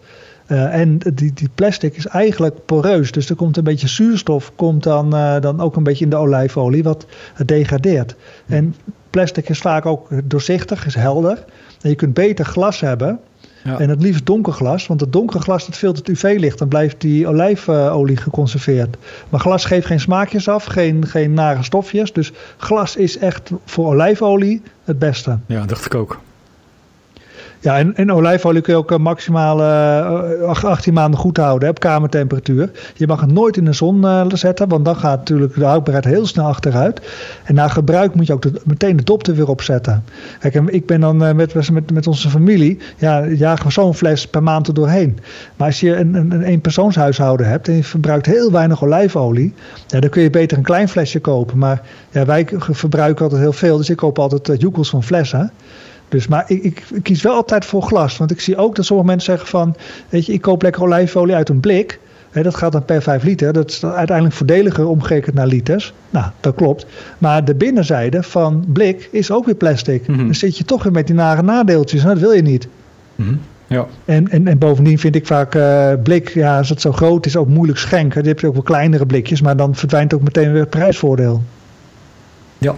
Eh, 0.49 0.79
en 0.79 0.97
die, 1.13 1.33
die 1.33 1.49
plastic 1.55 1.95
is 1.95 2.05
eigenlijk 2.05 2.65
poreus. 2.65 3.11
Dus 3.11 3.29
er 3.29 3.35
komt 3.35 3.57
een 3.57 3.63
beetje 3.63 3.87
zuurstof, 3.87 4.51
komt 4.55 4.83
dan, 4.83 5.15
eh, 5.15 5.41
dan 5.41 5.59
ook 5.59 5.75
een 5.75 5.83
beetje 5.83 6.03
in 6.03 6.09
de 6.09 6.15
olijfolie, 6.15 6.83
wat 6.83 7.05
het 7.33 7.47
degradeert. 7.47 8.15
En 8.45 8.75
plastic 9.09 9.49
is 9.49 9.59
vaak 9.59 9.85
ook 9.85 10.07
doorzichtig, 10.23 10.85
is 10.85 10.95
helder. 10.95 11.45
En 11.81 11.89
je 11.89 11.95
kunt 11.95 12.13
beter 12.13 12.45
glas 12.45 12.79
hebben. 12.79 13.19
Ja. 13.63 13.79
En 13.79 13.89
het 13.89 14.01
liefst 14.01 14.25
donker 14.25 14.53
glas, 14.53 14.87
want 14.87 15.01
het 15.01 15.13
donker 15.13 15.39
glas 15.39 15.65
dat 15.65 15.75
filtert 15.75 16.09
UV-licht. 16.09 16.57
Dan 16.57 16.67
blijft 16.67 17.01
die 17.01 17.27
olijfolie 17.27 18.17
geconserveerd. 18.17 18.97
Maar 19.29 19.39
glas 19.39 19.65
geeft 19.65 19.85
geen 19.85 19.99
smaakjes 19.99 20.47
af, 20.47 20.65
geen, 20.65 21.07
geen 21.07 21.33
nare 21.33 21.63
stofjes. 21.63 22.13
Dus 22.13 22.31
glas 22.57 22.95
is 22.95 23.17
echt 23.17 23.51
voor 23.65 23.87
olijfolie 23.87 24.61
het 24.83 24.99
beste. 24.99 25.37
Ja, 25.45 25.65
dacht 25.65 25.85
ik 25.85 25.95
ook. 25.95 26.19
Ja, 27.61 27.77
en, 27.93 28.11
olijfolie 28.11 28.61
kun 28.61 28.73
je 28.73 28.79
ook 28.79 28.91
eh, 28.91 28.97
maximaal 28.97 29.61
eh, 29.61 30.47
ach- 30.47 30.65
18 30.65 30.93
maanden 30.93 31.19
goed 31.19 31.37
houden 31.37 31.69
op 31.69 31.79
kamertemperatuur. 31.79 32.71
Je 32.95 33.07
mag 33.07 33.21
het 33.21 33.31
nooit 33.31 33.57
in 33.57 33.65
de 33.65 33.73
zon 33.73 34.05
eh, 34.05 34.25
zetten, 34.33 34.67
want 34.67 34.85
dan 34.85 34.95
gaat 34.95 35.17
natuurlijk 35.17 35.55
de 35.55 35.65
houdbaarheid 35.65 36.05
heel 36.05 36.25
snel 36.25 36.45
achteruit. 36.45 37.01
En 37.43 37.55
na 37.55 37.67
gebruik 37.67 38.15
moet 38.15 38.27
je 38.27 38.33
ook 38.33 38.45
meteen 38.63 38.95
de 38.95 39.03
dop 39.03 39.27
er 39.27 39.35
weer 39.35 39.47
op 39.47 39.61
zetten. 39.61 40.03
Kijk, 40.39 40.55
ik 40.55 40.85
ben 40.85 40.99
dan 40.99 41.23
eh, 41.23 41.33
met, 41.33 41.71
met, 41.71 41.91
met 41.91 42.07
onze 42.07 42.29
familie, 42.29 42.79
ja, 42.97 43.27
jagen 43.27 43.65
we 43.65 43.71
zo'n 43.71 43.95
fles 43.95 44.27
per 44.27 44.43
maand 44.43 44.67
er 44.67 44.73
doorheen. 44.73 45.19
Maar 45.55 45.67
als 45.67 45.79
je 45.79 45.95
een, 45.95 46.13
een, 46.13 46.31
een 46.31 46.43
eenpersoonshuishouden 46.43 47.47
hebt 47.47 47.67
en 47.67 47.75
je 47.75 47.83
verbruikt 47.83 48.25
heel 48.25 48.51
weinig 48.51 48.83
olijfolie, 48.83 49.53
ja, 49.87 49.99
dan 49.99 50.09
kun 50.09 50.21
je 50.21 50.29
beter 50.29 50.57
een 50.57 50.63
klein 50.63 50.89
flesje 50.89 51.19
kopen. 51.19 51.57
Maar 51.57 51.81
ja, 52.11 52.25
wij 52.25 52.47
verbruiken 52.57 53.23
altijd 53.23 53.41
heel 53.41 53.53
veel, 53.53 53.77
dus 53.77 53.89
ik 53.89 53.97
koop 53.97 54.19
altijd 54.19 54.49
uh, 54.49 54.57
joekels 54.57 54.89
van 54.89 55.03
flessen. 55.03 55.51
Dus, 56.09 56.27
maar 56.27 56.43
ik, 56.47 56.63
ik, 56.63 56.83
ik 56.93 57.03
kies 57.03 57.21
wel 57.21 57.35
altijd 57.35 57.65
voor 57.65 57.81
glas. 57.81 58.17
Want 58.17 58.31
ik 58.31 58.41
zie 58.41 58.57
ook 58.57 58.75
dat 58.75 58.85
sommige 58.85 59.09
mensen 59.09 59.31
zeggen 59.31 59.49
van... 59.49 59.75
Weet 60.09 60.25
je, 60.25 60.33
ik 60.33 60.41
koop 60.41 60.61
lekker 60.61 60.81
olijfolie 60.81 61.35
uit 61.35 61.49
een 61.49 61.59
blik. 61.59 61.99
Hè, 62.31 62.43
dat 62.43 62.55
gaat 62.55 62.71
dan 62.71 62.85
per 62.85 63.01
5 63.01 63.23
liter. 63.23 63.53
Dat 63.53 63.69
is 63.69 63.85
uiteindelijk 63.85 64.35
voordeliger 64.35 64.87
omgerekend 64.87 65.35
naar 65.35 65.47
liters. 65.47 65.93
Nou, 66.09 66.25
dat 66.39 66.55
klopt. 66.55 66.85
Maar 67.17 67.45
de 67.45 67.55
binnenzijde 67.55 68.23
van 68.23 68.65
blik 68.67 69.09
is 69.11 69.31
ook 69.31 69.45
weer 69.45 69.55
plastic. 69.55 70.07
Mhm. 70.07 70.17
Dan 70.17 70.35
zit 70.35 70.57
je 70.57 70.63
toch 70.63 70.83
weer 70.83 70.91
met 70.91 71.07
die 71.07 71.15
nare 71.15 71.41
nadeeltjes. 71.41 72.01
En 72.01 72.07
dat 72.07 72.19
wil 72.19 72.31
je 72.31 72.41
niet. 72.41 72.67
Mhm. 73.15 73.35
Ja. 73.67 73.85
En, 74.05 74.29
en, 74.29 74.47
en 74.47 74.57
bovendien 74.57 74.99
vind 74.99 75.15
ik 75.15 75.27
vaak 75.27 75.55
eh, 75.55 75.93
blik, 76.03 76.29
ja, 76.29 76.57
als 76.57 76.69
het 76.69 76.81
zo 76.81 76.91
groot 76.91 77.25
is, 77.25 77.35
ook 77.35 77.47
moeilijk 77.47 77.79
schenken. 77.79 78.19
Dan 78.19 78.27
heb 78.27 78.39
je 78.39 78.47
ook 78.47 78.53
wel 78.53 78.61
kleinere 78.63 79.05
blikjes. 79.05 79.41
Maar 79.41 79.57
dan 79.57 79.75
verdwijnt 79.75 80.13
ook 80.13 80.21
meteen 80.21 80.51
weer 80.51 80.61
het 80.61 80.69
prijsvoordeel. 80.69 81.43
Ja. 82.57 82.75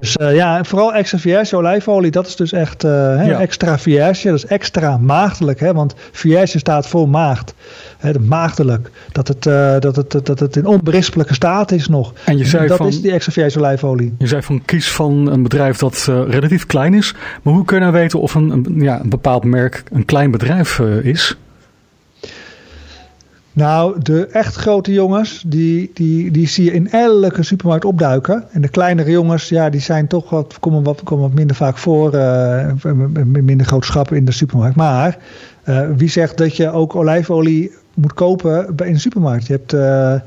Dus 0.00 0.16
eh, 0.16 0.34
ja, 0.34 0.64
vooral 0.64 0.94
extra 0.94 1.18
vierge 1.18 1.56
olijfolie, 1.56 2.10
dat 2.10 2.26
is 2.26 2.36
dus 2.36 2.52
echt 2.52 2.82
hè, 2.82 3.22
Ja. 3.24 3.40
extra 3.40 3.78
vierge. 3.78 4.28
Dat 4.28 4.36
is 4.36 4.46
extra 4.46 4.96
maagdelijk, 4.98 5.60
hè, 5.60 5.72
want 5.72 5.94
vierge 6.12 6.58
staat 6.58 6.86
voor 6.86 7.08
maagd. 7.08 7.54
Hè, 7.98 8.12
de 8.12 8.20
maagdelijk. 8.20 8.90
Dat 9.12 9.28
het, 9.28 9.46
eh, 9.46 9.78
dat, 9.78 9.96
het, 9.96 10.26
dat 10.26 10.38
het 10.40 10.56
in 10.56 10.66
onberispelijke 10.66 11.34
staat 11.34 11.72
is 11.72 11.88
nog. 11.88 12.12
En 12.24 12.38
je 12.38 12.44
zei 12.44 12.66
dat 12.66 12.76
van- 12.76 12.86
is 12.86 13.00
die 13.02 13.12
extra 13.12 13.32
vierge 13.32 13.58
olijfolie. 13.58 14.14
Je 14.18 14.26
zei 14.26 14.42
van 14.42 14.62
kies 14.64 14.90
van 14.90 15.26
een 15.32 15.42
bedrijf 15.42 15.78
dat 15.78 16.04
relatief 16.28 16.66
klein 16.66 16.94
is. 16.94 17.14
Maar 17.42 17.54
hoe 17.54 17.64
kun 17.64 17.76
je 17.76 17.82
nou 17.82 17.94
weten 17.94 18.20
of 18.20 18.34
een, 18.34 18.50
een, 18.50 18.66
ja, 18.80 19.00
een 19.00 19.08
bepaald 19.10 19.44
merk 19.44 19.82
een 19.92 20.04
klein 20.04 20.30
bedrijf 20.30 20.78
is? 21.02 21.36
Nou, 23.52 24.00
de 24.02 24.26
echt 24.26 24.54
grote 24.54 24.92
jongens, 24.92 25.42
die, 25.46 25.90
die, 25.94 26.30
die 26.30 26.48
zie 26.48 26.64
je 26.64 26.72
in 26.72 26.90
elke 26.90 27.42
supermarkt 27.42 27.84
opduiken. 27.84 28.44
En 28.50 28.60
de 28.60 28.68
kleinere 28.68 29.10
jongens, 29.10 29.48
ja, 29.48 29.70
die 29.70 29.80
zijn 29.80 30.06
toch 30.06 30.30
wat, 30.30 30.56
komen 30.60 30.82
wat, 30.82 31.02
komen 31.02 31.24
wat 31.24 31.34
minder 31.34 31.56
vaak 31.56 31.78
voor. 31.78 32.10
met 33.04 33.44
minder 33.44 33.66
grote 33.66 33.86
schappen 33.86 34.16
in 34.16 34.24
de 34.24 34.32
supermarkt. 34.32 34.76
Maar 34.76 35.18
eh, 35.62 35.88
wie 35.96 36.08
zegt 36.08 36.38
dat 36.38 36.56
je 36.56 36.70
ook 36.70 36.94
olijfolie 36.94 37.72
moet 37.94 38.14
kopen 38.14 38.76
bij 38.76 38.86
in 38.86 38.92
de 38.92 38.98
supermarkt? 39.00 39.46
Je 39.46 39.52
hebt 39.52 39.72
eh, 39.72 40.14
eh, 40.14 40.20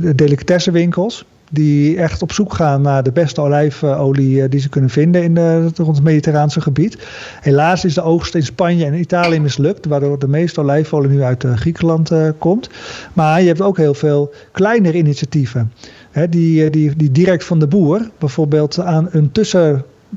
de 0.00 0.14
delicatessenwinkels. 0.14 1.24
Die 1.50 1.96
echt 1.96 2.22
op 2.22 2.32
zoek 2.32 2.54
gaan 2.54 2.82
naar 2.82 3.02
de 3.02 3.12
beste 3.12 3.40
olijfolie 3.40 4.42
eh, 4.42 4.50
die 4.50 4.60
ze 4.60 4.68
kunnen 4.68 4.90
vinden 4.90 5.22
in 5.22 5.34
de, 5.34 5.70
rond 5.76 5.96
het 5.96 6.04
Mediterraanse 6.04 6.60
gebied. 6.60 6.98
Helaas 7.40 7.84
is 7.84 7.94
de 7.94 8.02
oogst 8.02 8.34
in 8.34 8.42
Spanje 8.42 8.84
en 8.84 8.94
Italië 8.94 9.40
mislukt, 9.40 9.86
waardoor 9.86 10.18
de 10.18 10.28
meeste 10.28 10.60
olijfolie 10.60 11.10
nu 11.10 11.22
uit 11.22 11.44
eh, 11.44 11.52
Griekenland 11.52 12.10
eh, 12.10 12.28
komt. 12.38 12.70
Maar 13.12 13.40
je 13.40 13.46
hebt 13.46 13.60
ook 13.60 13.76
heel 13.76 13.94
veel 13.94 14.32
kleinere 14.52 14.98
initiatieven. 14.98 15.72
Hè, 16.10 16.28
die, 16.28 16.64
eh, 16.64 16.70
die, 16.72 16.96
die 16.96 17.10
direct 17.10 17.44
van 17.44 17.58
de 17.58 17.66
boer 17.66 18.10
bijvoorbeeld 18.18 18.80
aan 18.80 19.08
een 19.10 19.32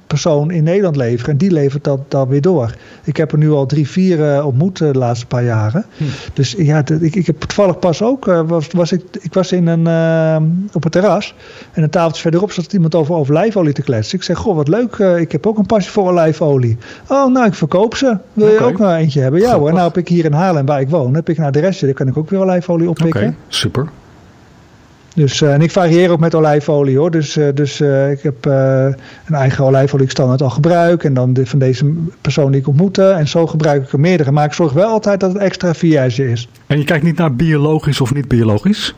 tussenpersoon 0.08 0.52
in 0.52 0.64
Nederland 0.64 0.96
leveren. 0.96 1.32
En 1.32 1.38
die 1.38 1.52
levert 1.52 1.84
dat 1.84 2.00
dan 2.08 2.28
weer 2.28 2.42
door. 2.42 2.76
Ik 3.04 3.18
heb 3.18 3.32
er 3.32 3.38
nu 3.38 3.52
al 3.52 3.66
drie, 3.66 3.90
vier 3.90 4.34
eh, 4.34 4.46
ontmoet 4.46 4.82
eh, 4.82 4.92
de 4.92 4.98
laatste 4.98 5.26
paar 5.26 5.44
jaren. 5.44 5.86
Dus 6.34 6.56
ja, 6.58 6.84
ik, 7.00 7.16
ik 7.16 7.26
heb 7.26 7.40
toevallig 7.40 7.80
pas 7.80 8.02
ook, 8.02 8.28
eh, 8.28 8.42
was, 8.46 8.68
was 8.72 8.92
ik, 8.92 9.04
ik 9.20 9.34
was 9.34 9.52
in 9.52 9.68
een, 9.68 9.88
op 10.74 10.84
het 10.84 10.92
terras. 10.92 11.36
En 11.72 11.84
een 11.84 11.90
tafeltje 11.90 12.22
verderop 12.22 12.52
zat 12.52 12.74
iemand 12.74 12.96
over 12.96 13.16
olijfolie 13.16 13.74
te 13.74 13.82
kletsen. 13.82 14.18
Ik 14.18 14.24
zeg, 14.24 14.38
goh, 14.38 14.56
wat 14.56 14.68
leuk, 14.68 14.96
ik 14.98 15.32
heb 15.32 15.48
ook 15.48 15.58
een 15.58 15.66
passie 15.66 15.92
voor 15.92 16.10
olijfolie. 16.10 16.78
Oh, 17.08 17.32
nou, 17.32 17.46
ik 17.46 17.54
verkoop 17.54 17.96
ze. 17.96 18.18
Wil 18.34 18.48
je 18.48 18.54
Oké. 18.54 18.64
ook 18.64 18.78
nog 18.78 18.92
eentje 18.92 19.22
hebben? 19.22 19.40
Ja 19.40 19.58
hoor, 19.58 19.72
nou 19.72 19.84
heb 19.88 19.98
ik 19.98 20.08
hier 20.08 20.26
in 20.26 20.34
Haarlem, 20.34 20.66
waar 20.66 20.82
ik 20.82 20.90
woon, 20.90 21.14
heb 21.14 21.30
ik 21.30 21.38
een 21.38 21.44
adresje. 21.44 21.86
Daar 21.86 21.94
kan 21.94 22.08
ik 22.08 22.18
ook 22.18 22.30
weer 22.30 22.40
olijfolie 22.40 22.90
Oké, 22.90 23.04
oppikken. 23.04 23.36
super. 23.48 23.90
Dus, 25.20 25.42
eh, 25.42 25.54
en 25.54 25.62
ik 25.62 25.72
varieer 25.72 26.10
ook 26.10 26.20
met 26.20 26.36
olijfolie 26.36 26.98
hoor. 26.98 27.12
Dus, 27.12 27.38
eh, 27.38 27.48
dus 27.54 27.80
eh, 27.80 28.12
ik 28.12 28.22
heb 28.22 28.46
een 28.46 29.36
eigen 29.36 29.64
olijfolie 29.64 30.06
ik 30.06 30.12
standaard 30.12 30.42
al 30.42 30.50
gebruik. 30.50 31.04
En 31.04 31.14
dan 31.14 31.34
de, 31.34 31.46
van 31.46 31.60
deze 31.60 31.94
persoon 32.22 32.52
die 32.52 32.62
ik 32.62 32.68
ontmoette. 32.68 33.10
En 33.10 33.28
zo 33.28 33.48
gebruik 33.48 33.84
ik 33.84 33.92
er 33.92 34.00
meerdere. 34.00 34.32
Maar 34.32 34.46
ik 34.46 34.54
zorg 34.54 34.74
wel 34.74 34.90
altijd 34.90 35.20
dat 35.20 35.34
het 35.34 35.42
extra 35.42 35.74
vierge 35.74 36.32
is. 36.32 36.50
En 36.68 36.78
je 36.78 36.84
kijkt 36.84 37.04
niet 37.04 37.18
naar 37.18 37.36
biologisch 37.36 38.02
of 38.02 38.14
niet 38.14 38.28
biologisch? 38.28 38.96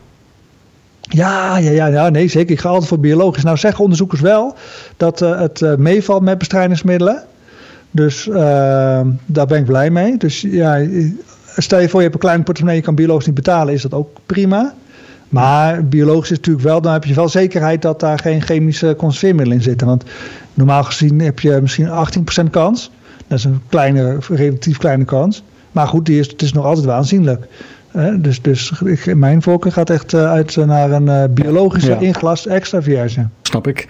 Ja, 1.00 1.58
ja, 1.58 1.72
ja, 1.72 1.88
ja, 1.88 2.10
nee 2.10 2.28
zeker. 2.28 2.52
Ik 2.52 2.60
ga 2.60 2.70
altijd 2.70 2.88
voor 2.88 3.00
biologisch. 3.00 3.44
Nou 3.44 3.58
zeggen 3.58 3.82
onderzoekers 3.82 4.22
wel 4.22 4.56
dat 4.98 5.20
het 5.20 5.78
meevalt 5.78 6.22
met 6.22 6.38
bestrijdingsmiddelen. 6.38 7.24
Dus 7.92 8.28
eh, 8.28 9.02
daar 9.26 9.48
ben 9.48 9.60
ik 9.60 9.66
blij 9.66 9.90
mee. 9.90 10.18
Dus 10.18 10.42
ja, 10.42 10.88
stel 11.58 11.80
je 11.80 11.90
voor 11.90 12.00
je 12.00 12.06
hebt 12.06 12.14
een 12.14 12.28
klein 12.28 12.44
portemonnee, 12.44 12.78
je 12.78 12.86
kan 12.86 12.96
biologisch 12.96 13.26
niet 13.26 13.36
betalen, 13.36 13.74
is 13.74 13.82
dat 13.82 13.94
ook 13.94 14.18
prima. 14.26 14.74
Maar 15.32 15.86
biologisch 15.86 16.32
is 16.32 16.38
natuurlijk 16.38 16.66
wel, 16.66 16.82
dan 16.82 16.94
heb 16.94 17.04
je 17.04 17.14
wel 17.14 17.30
zekerheid 17.30 17.82
dat 17.82 18.00
daar 18.00 18.20
geen 18.20 18.42
chemische 18.42 18.96
conserveermiddelen 18.98 19.58
in 19.58 19.64
zitten. 19.64 19.88
Want 19.88 20.04
normaal 20.54 20.84
gezien 20.84 21.20
heb 21.20 21.40
je 21.40 21.60
misschien 21.62 21.90
18% 22.48 22.50
kans. 22.50 22.92
Dat 23.28 23.38
is 23.38 23.44
een 23.44 23.62
kleine, 23.70 24.18
relatief 24.30 24.78
kleine 24.78 25.06
kans. 25.06 25.44
Maar 25.72 25.88
goed, 25.88 26.06
die 26.06 26.20
is, 26.20 26.28
het 26.28 26.42
is 26.42 26.54
nog 26.54 26.66
altijd. 26.66 27.38
Hè, 27.92 28.22
dus 28.22 28.42
dus 28.42 28.72
ik, 28.86 29.16
mijn 29.16 29.42
voorkeur 29.42 29.72
gaat 29.72 29.90
echt 29.90 30.14
eh, 30.14 30.32
uit 30.32 30.56
naar 30.56 30.92
een 30.92 31.10
eh, 31.10 31.24
biologische 31.30 31.90
Ja. 31.90 31.98
ingelast 31.98 32.46
extra 32.46 32.82
vierge. 32.82 33.28
Snap 33.42 33.68
ik. 33.68 33.88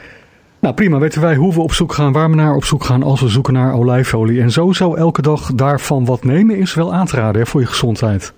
Nou 0.60 0.74
prima, 0.74 1.00
weten 1.00 1.22
wij 1.22 1.36
hoe 1.36 1.54
we 1.54 1.62
op 1.62 1.74
zoek 1.74 1.94
gaan, 1.94 2.12
waar 2.12 2.30
we 2.30 2.36
naar 2.36 2.56
op 2.56 2.64
zoek 2.64 2.84
gaan 2.84 3.04
als 3.04 3.22
we 3.22 3.28
zoeken 3.28 3.54
naar 3.54 3.74
olijfolie. 3.74 4.42
En 4.42 4.52
sowieso 4.52 4.96
elke 4.96 5.22
dag 5.22 5.52
daarvan 5.56 6.06
wat 6.06 6.24
nemen 6.24 6.58
is 6.58 6.74
wel 6.74 6.94
aan 6.94 7.06
te 7.06 7.16
raden 7.16 7.42
hè, 7.42 7.48
voor 7.48 7.62
je 7.62 7.68
gezondheid. 7.68 8.34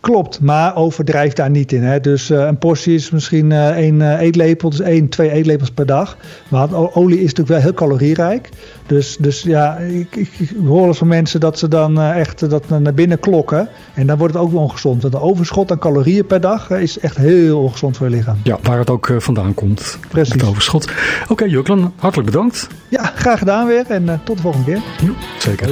Klopt, 0.00 0.40
maar 0.40 0.76
overdrijf 0.76 1.32
daar 1.32 1.50
niet 1.50 1.72
in. 1.72 1.82
Hè. 1.82 2.00
Dus 2.00 2.30
eh, 2.30 2.46
een 2.46 2.58
portie 2.58 2.94
is 2.94 3.10
misschien 3.10 3.52
eh, 3.52 3.68
één 3.68 4.02
eh, 4.02 4.20
eetlepel, 4.20 4.70
dus 4.70 4.80
één, 4.80 5.08
twee 5.08 5.30
eetlepels 5.30 5.70
per 5.70 5.86
dag. 5.86 6.16
Maar 6.48 6.74
olie 6.94 7.16
is 7.16 7.22
natuurlijk 7.22 7.48
wel 7.48 7.60
heel 7.60 7.74
calorierijk. 7.74 8.48
Dus, 8.86 9.16
dus 9.20 9.42
ja, 9.42 9.76
ik, 9.76 10.16
ik, 10.16 10.30
ik 10.38 10.50
hoor 10.66 10.86
eens 10.86 10.98
van 10.98 11.08
mensen 11.08 11.40
dat 11.40 11.58
ze 11.58 11.68
dan 11.68 12.00
echt 12.00 12.50
dat 12.50 12.68
naar 12.68 12.94
binnen 12.94 13.20
klokken. 13.20 13.68
En 13.94 14.06
dan 14.06 14.18
wordt 14.18 14.34
het 14.34 14.42
ook 14.42 14.52
wel 14.52 14.62
ongezond. 14.62 15.02
Want 15.02 15.14
een 15.14 15.20
overschot 15.20 15.70
aan 15.70 15.78
calorieën 15.78 16.26
per 16.26 16.40
dag 16.40 16.70
is 16.70 16.98
echt 16.98 17.16
heel 17.16 17.62
ongezond 17.62 17.96
voor 17.96 18.08
je 18.08 18.16
lichaam. 18.16 18.38
Ja, 18.42 18.58
waar 18.62 18.78
het 18.78 18.90
ook 18.90 19.14
vandaan 19.18 19.54
komt. 19.54 19.98
Precies. 20.08 20.32
Het 20.32 20.44
overschot. 20.44 20.90
Oké, 21.28 21.44
Juklan, 21.44 21.92
hartelijk 21.96 22.30
bedankt. 22.30 22.66
Ja, 22.88 23.12
graag 23.14 23.38
gedaan 23.38 23.66
weer 23.66 23.84
en 23.88 24.20
tot 24.24 24.36
de 24.36 24.42
volgende 24.42 24.66
keer. 24.66 24.82
Ja, 25.00 25.12
zeker. 25.38 25.68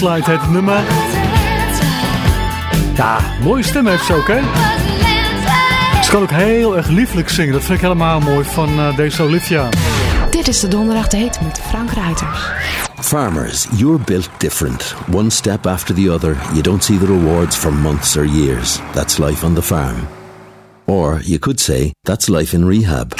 Landslide 0.00 0.30
heet 0.30 0.40
het 0.40 0.50
nummer. 0.50 0.82
Ja, 2.94 3.20
mooie 3.42 3.62
stem 3.62 3.86
heeft 3.86 4.04
ze 4.04 4.14
ook, 4.14 4.26
hè? 4.26 4.40
Ze 6.02 6.10
kan 6.10 6.22
ook 6.22 6.30
heel 6.30 6.76
erg 6.76 6.88
lieflijk 6.88 7.28
zingen. 7.28 7.52
Dat 7.52 7.62
vind 7.62 7.74
ik 7.74 7.80
helemaal 7.80 8.20
mooi 8.20 8.44
van 8.44 8.68
eh, 8.68 8.96
deze 8.96 9.22
Olivia. 9.22 9.68
Dit 10.30 10.48
is 10.48 10.60
de 10.60 10.68
Donderdag 10.68 11.08
Date 11.08 11.38
met 11.44 11.60
Frank 11.60 11.90
Ruiters. 11.90 12.50
Farmers, 13.00 13.66
you're 13.70 13.98
built 14.04 14.30
different. 14.36 14.94
One 15.12 15.30
step 15.30 15.66
after 15.66 15.94
the 15.94 16.12
other, 16.12 16.36
you 16.50 16.62
don't 16.62 16.84
see 16.84 16.98
the 16.98 17.06
rewards 17.06 17.56
for 17.56 17.72
months 17.72 18.16
or 18.16 18.24
years. 18.24 18.80
That's 18.92 19.18
life 19.18 19.46
on 19.46 19.54
the 19.54 19.62
farm. 19.62 20.08
Or 20.84 21.20
you 21.24 21.38
could 21.38 21.60
say, 21.60 21.92
that's 22.02 22.28
life 22.28 22.56
in 22.56 22.64
rehab. 22.64 23.14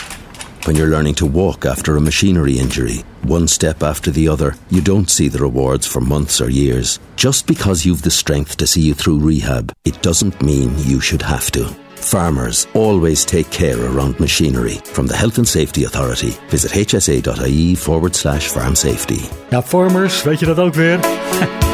When 0.69 0.77
you're 0.77 0.89
learning 0.89 1.15
to 1.15 1.25
walk 1.25 1.65
after 1.65 1.97
a 1.97 2.01
machinery 2.03 2.59
injury, 2.59 3.03
one 3.23 3.49
step 3.49 3.83
after 3.83 4.11
the 4.11 4.29
other, 4.29 4.55
you 4.69 4.83
don't 4.83 5.09
see 5.09 5.29
the 5.29 5.39
rewards 5.39 5.87
for 5.87 6.03
months 6.03 6.43
or 6.43 6.51
years. 6.51 7.01
Just 7.17 7.47
because 7.47 7.87
you've 7.87 8.03
the 8.03 8.11
strength 8.11 8.59
to 8.59 8.67
see 8.67 8.83
you 8.83 8.93
through 8.93 9.21
rehab, 9.21 9.73
it 9.87 10.03
doesn't 10.03 10.43
mean 10.43 10.79
you 10.81 11.01
should 11.01 11.23
have 11.23 11.51
to. 11.53 11.65
Farmers 11.95 12.67
always 12.75 13.25
take 13.25 13.51
care 13.51 13.81
around 13.81 14.21
machinery. 14.21 14.75
From 14.93 15.07
the 15.07 15.17
Health 15.17 15.39
and 15.39 15.49
Safety 15.49 15.85
Authority, 15.85 16.37
visit 16.51 16.71
hsa.ie 16.71 17.75
forward 17.75 18.15
slash 18.15 18.49
farm 18.49 18.75
safety. 18.75 19.27
Farmers, 19.65 20.23
weet 20.23 20.41
je 20.41 20.47
dat 20.47 20.59
ook 20.59 20.75
weer? 20.75 21.01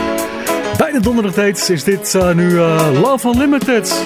Bij 0.78 0.92
de 0.92 1.00
Donderdag 1.00 1.68
is 1.68 1.84
dit 1.84 2.14
eh, 2.14 2.34
nu 2.34 2.58
eh, 2.58 2.88
Love 3.02 3.28
Unlimited. 3.28 4.04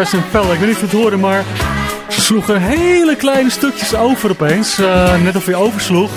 And 0.00 0.24
fell. 0.30 0.52
Ik 0.52 0.58
weet 0.58 0.60
niet 0.60 0.74
of 0.74 0.80
je 0.80 0.86
het 0.86 0.92
hoorde, 0.94 1.16
maar 1.16 1.44
ze 2.08 2.20
sloegen 2.20 2.60
hele 2.60 3.16
kleine 3.16 3.50
stukjes 3.50 3.94
over 3.94 4.30
opeens. 4.30 4.78
eh, 4.78 5.22
net 5.22 5.36
of 5.36 5.46
je 5.46 5.56
oversloeg. 5.56 6.10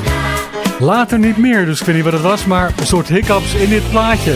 Later 0.79 1.19
niet 1.19 1.37
meer, 1.37 1.65
dus 1.65 1.79
ik 1.79 1.85
weet 1.85 1.95
niet 1.95 2.03
wat 2.03 2.13
het 2.13 2.21
was, 2.21 2.45
maar 2.45 2.71
een 2.79 2.85
soort 2.85 3.07
hiccups 3.07 3.53
in 3.53 3.69
dit 3.69 3.89
plaatje. 3.89 4.35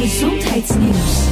Gezondheidsnieuws. 0.00 1.22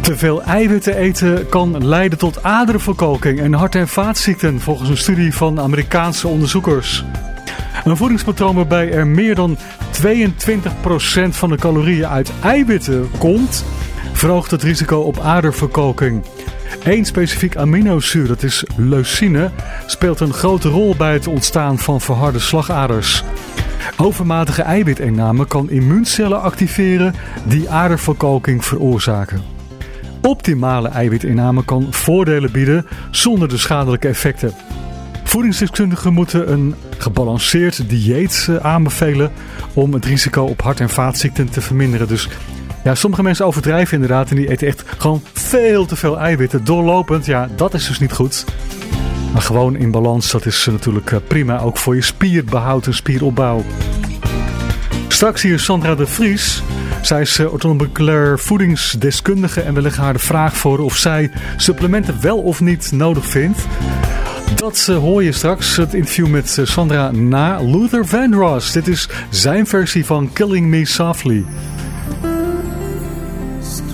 Te 0.00 0.16
veel 0.16 0.42
eiwitten 0.42 0.96
eten 0.96 1.48
kan 1.48 1.86
leiden 1.86 2.18
tot 2.18 2.42
aderverkalking 2.42 3.40
en 3.40 3.52
hart- 3.52 3.74
en 3.74 3.88
vaatziekten, 3.88 4.60
volgens 4.60 4.88
een 4.88 4.96
studie 4.96 5.34
van 5.34 5.60
Amerikaanse 5.60 6.28
onderzoekers. 6.28 7.04
Een 7.84 7.96
voedingspatroon 7.96 8.54
waarbij 8.54 8.92
er 8.92 9.06
meer 9.06 9.34
dan 9.34 9.56
22% 9.90 11.36
van 11.36 11.48
de 11.48 11.56
calorieën 11.56 12.06
uit 12.06 12.30
eiwitten 12.42 13.10
komt, 13.18 13.64
verhoogt 14.12 14.50
het 14.50 14.62
risico 14.62 14.98
op 14.98 15.18
aderverkalking. 15.18 16.24
Eén 16.84 17.04
specifiek 17.04 17.56
aminozuur, 17.56 18.26
dat 18.26 18.42
is 18.42 18.64
leucine, 18.76 19.50
speelt 19.86 20.20
een 20.20 20.32
grote 20.32 20.68
rol 20.68 20.96
bij 20.96 21.12
het 21.12 21.26
ontstaan 21.26 21.78
van 21.78 22.00
verharde 22.00 22.38
slagaders. 22.38 23.24
Overmatige 23.96 24.62
eiwitinname 24.62 25.46
kan 25.46 25.70
immuuncellen 25.70 26.42
activeren 26.42 27.14
die 27.44 27.70
aderverkalking 27.70 28.64
veroorzaken. 28.64 29.42
Optimale 30.22 30.88
eiwitinname 30.88 31.64
kan 31.64 31.86
voordelen 31.90 32.52
bieden 32.52 32.86
zonder 33.10 33.48
de 33.48 33.58
schadelijke 33.58 34.08
effecten. 34.08 34.52
Voedingsdeskundigen 35.24 36.12
moeten 36.12 36.52
een 36.52 36.74
gebalanceerd 36.98 37.88
dieet 37.88 38.46
eh, 38.50 38.56
aanbevelen 38.56 39.32
om 39.74 39.92
het 39.92 40.04
risico 40.04 40.44
op 40.44 40.62
hart- 40.62 40.80
en 40.80 40.90
vaatziekten 40.90 41.50
te 41.50 41.60
verminderen. 41.60 42.08
Dus 42.08 42.28
ja, 42.86 42.94
sommige 42.94 43.22
mensen 43.22 43.46
overdrijven 43.46 43.94
inderdaad 43.94 44.30
en 44.30 44.36
die 44.36 44.48
eten 44.48 44.66
echt 44.66 44.84
gewoon 44.98 45.22
veel 45.32 45.86
te 45.86 45.96
veel 45.96 46.18
eiwitten. 46.18 46.64
Doorlopend, 46.64 47.26
ja, 47.26 47.48
dat 47.56 47.74
is 47.74 47.86
dus 47.86 47.98
niet 47.98 48.12
goed. 48.12 48.44
Maar 49.32 49.42
gewoon 49.42 49.76
in 49.76 49.90
balans, 49.90 50.30
dat 50.30 50.46
is 50.46 50.66
natuurlijk 50.70 51.10
eh, 51.10 51.18
prima. 51.26 51.60
Ook 51.60 51.76
voor 51.76 51.94
je 51.94 52.02
spierbehoud 52.02 52.86
en 52.86 52.94
spieropbouw. 52.94 53.64
Straks 55.08 55.42
hier 55.42 55.58
Sandra 55.58 55.94
de 55.94 56.06
Vries. 56.06 56.62
Zij 57.02 57.20
is 57.20 57.38
eh, 57.38 57.52
orthomoleculair 57.52 58.38
voedingsdeskundige 58.38 59.60
en 59.60 59.74
we 59.74 59.82
leggen 59.82 60.02
haar 60.02 60.12
de 60.12 60.18
vraag 60.18 60.56
voor 60.56 60.78
of 60.78 60.96
zij 60.96 61.30
supplementen 61.56 62.20
wel 62.20 62.38
of 62.38 62.60
niet 62.60 62.92
nodig 62.92 63.26
vindt. 63.26 63.66
Dat 64.54 64.86
eh, 64.90 64.96
hoor 64.96 65.22
je 65.22 65.32
straks, 65.32 65.76
het 65.76 65.94
interview 65.94 66.26
met 66.26 66.58
Sandra 66.62 67.10
na 67.10 67.62
Luther 67.62 68.06
Vandross. 68.06 68.72
Dit 68.72 68.88
is 68.88 69.08
zijn 69.30 69.66
versie 69.66 70.04
van 70.04 70.32
Killing 70.32 70.66
Me 70.66 70.84
Softly. 70.84 71.44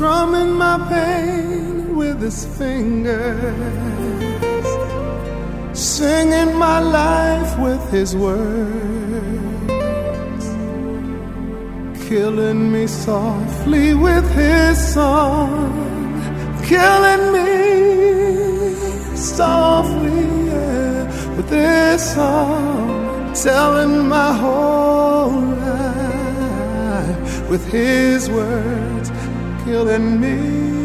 Strumming 0.03 0.53
my 0.55 0.77
pain 0.89 1.95
with 1.95 2.21
his 2.21 2.45
fingers, 2.59 3.55
singing 5.79 6.57
my 6.59 6.81
life 6.81 7.57
with 7.61 7.83
his 7.93 8.17
words, 8.17 8.43
killing 12.09 12.73
me 12.73 12.89
softly 12.89 13.95
with 13.95 14.29
his 14.35 14.77
song, 14.93 15.71
killing 16.67 17.25
me 17.37 18.75
softly 19.15 20.25
yeah, 20.51 21.37
with 21.37 21.49
his 21.49 22.03
song, 22.15 23.33
telling 23.35 24.09
my 24.09 24.33
whole 24.33 25.43
life 25.71 27.49
with 27.49 27.65
his 27.71 28.29
words 28.29 28.93
killing 29.65 30.21
me 30.21 30.82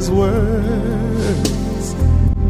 his 0.00 0.10
words, 0.10 1.94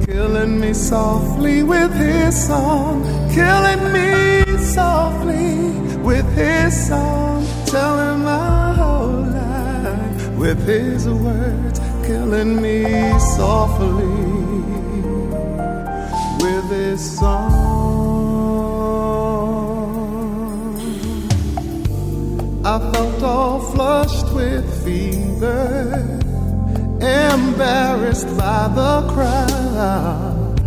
killing 0.07 0.61
me 0.61 0.73
softly 0.73 1.65
with 1.65 1.93
his 1.95 2.47
song, 2.47 3.03
killing 3.35 3.93
me 3.93 4.57
softly 4.59 5.73
with 5.99 6.29
his 6.37 6.73
song, 6.87 7.45
telling 7.67 8.23
my 8.23 8.73
whole 8.75 9.23
life 9.43 10.29
with 10.39 10.65
his 10.65 11.09
words, 11.09 11.81
killing 12.07 12.63
me 12.63 12.85
softly 13.37 14.15
with 16.45 16.67
his 16.71 17.01
song. 17.19 17.51
I 22.65 22.79
felt 22.93 23.23
all 23.25 23.50
embarrassed 27.61 28.27
by 28.39 28.69
the 28.75 29.07
crowd. 29.13 30.61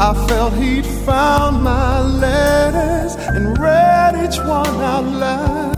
I 0.00 0.14
felt 0.28 0.52
he'd 0.54 0.86
found 1.04 1.64
my 1.64 2.00
letters 2.00 3.16
and 3.16 3.58
read 3.58 4.14
each 4.24 4.38
one 4.38 4.76
out 4.92 5.04
loud. 5.04 5.76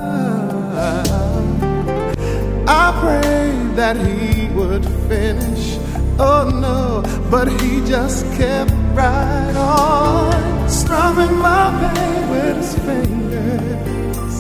I 2.69 2.85
prayed 3.01 3.77
that 3.77 3.97
he 3.97 4.49
would 4.55 4.85
finish. 5.09 5.79
Oh 6.19 6.51
no, 6.53 7.03
but 7.31 7.49
he 7.49 7.81
just 7.87 8.27
kept 8.37 8.71
right 8.93 9.57
on, 9.57 10.69
strumming 10.69 11.39
my 11.39 11.65
pain 11.81 12.29
with 12.29 12.57
his 12.59 12.75
fingers, 12.85 14.35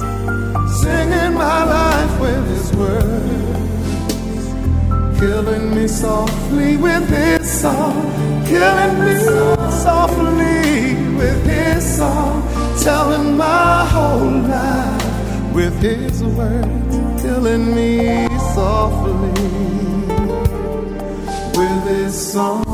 singing 0.82 1.32
my 1.32 1.64
life 1.64 2.20
with 2.20 2.46
his 2.48 2.72
words, 2.76 3.43
killing 5.24 5.74
me 5.74 5.88
softly 5.88 6.76
with 6.76 7.08
his 7.08 7.50
song, 7.62 7.96
killing 8.44 8.96
me 9.04 9.14
softly 9.84 10.94
with 11.20 11.40
his 11.46 11.82
song, 11.96 12.42
telling 12.82 13.34
my 13.34 13.86
whole 13.94 14.38
life 14.54 15.54
with 15.54 15.74
his 15.80 16.22
words, 16.22 17.22
killing 17.22 17.74
me 17.74 18.28
softly 18.54 19.46
with 21.58 21.82
his 21.94 22.14
song. 22.32 22.64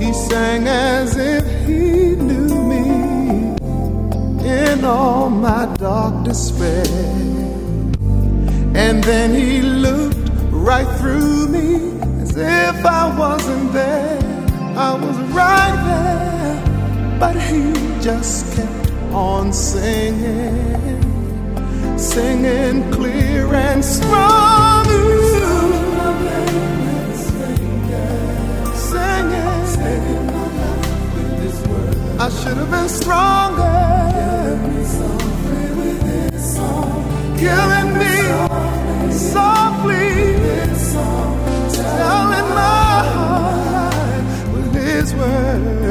He 0.00 0.12
sang 0.12 0.66
as 0.66 1.15
all 4.86 5.28
my 5.28 5.66
dark 5.76 6.24
despair. 6.24 6.86
And 8.74 9.02
then 9.04 9.34
he 9.34 9.60
looked 9.60 10.16
right 10.50 10.88
through 10.98 11.48
me 11.48 11.98
as 12.22 12.36
if 12.36 12.86
I 12.86 13.18
wasn't 13.18 13.72
there. 13.72 14.18
I 14.76 14.94
was 14.94 15.16
right 15.32 15.76
there, 15.90 17.18
but 17.18 17.36
he 17.48 17.72
just 18.00 18.56
kept 18.56 18.92
on 19.12 19.52
singing 19.52 20.76
singing 21.98 22.90
clear 22.92 23.54
and 23.54 23.84
strong. 23.84 25.15
I 32.18 32.30
should 32.30 32.56
have 32.56 32.70
been 32.70 32.88
stronger. 32.88 33.62
Killing 37.36 37.98
me 37.98 38.16
softly, 39.12 40.08
telling 41.74 42.48
my 42.54 43.02
heart 43.12 44.24
with 44.54 44.74
His 44.74 45.14
word. 45.14 45.86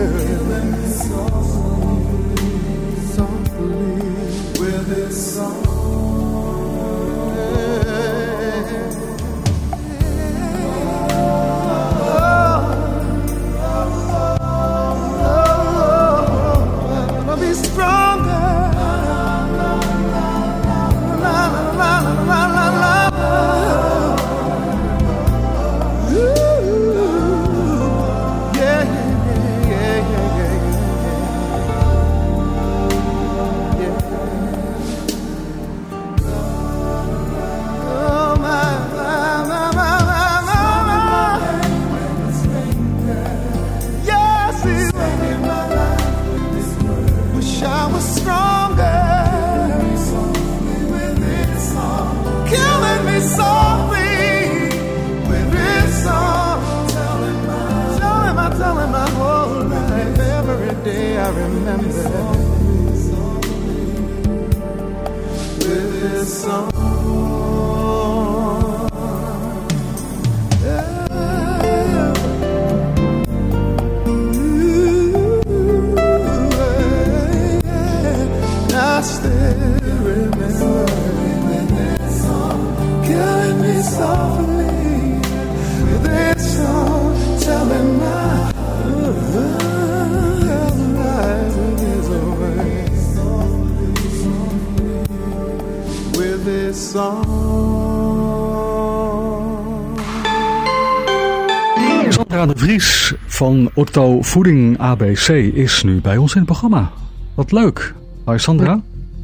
Otto 103.96 104.22
Voeding 104.22 104.78
ABC 104.78 105.28
is 105.54 105.84
nu 105.84 106.02
bij 106.02 106.18
ons 106.18 106.32
in 106.32 106.38
het 106.38 106.48
programma. 106.48 106.92
Wat 107.36 107.52
leuk. 107.52 107.94
Hoi 108.26 108.40
Sandra. 108.40 108.82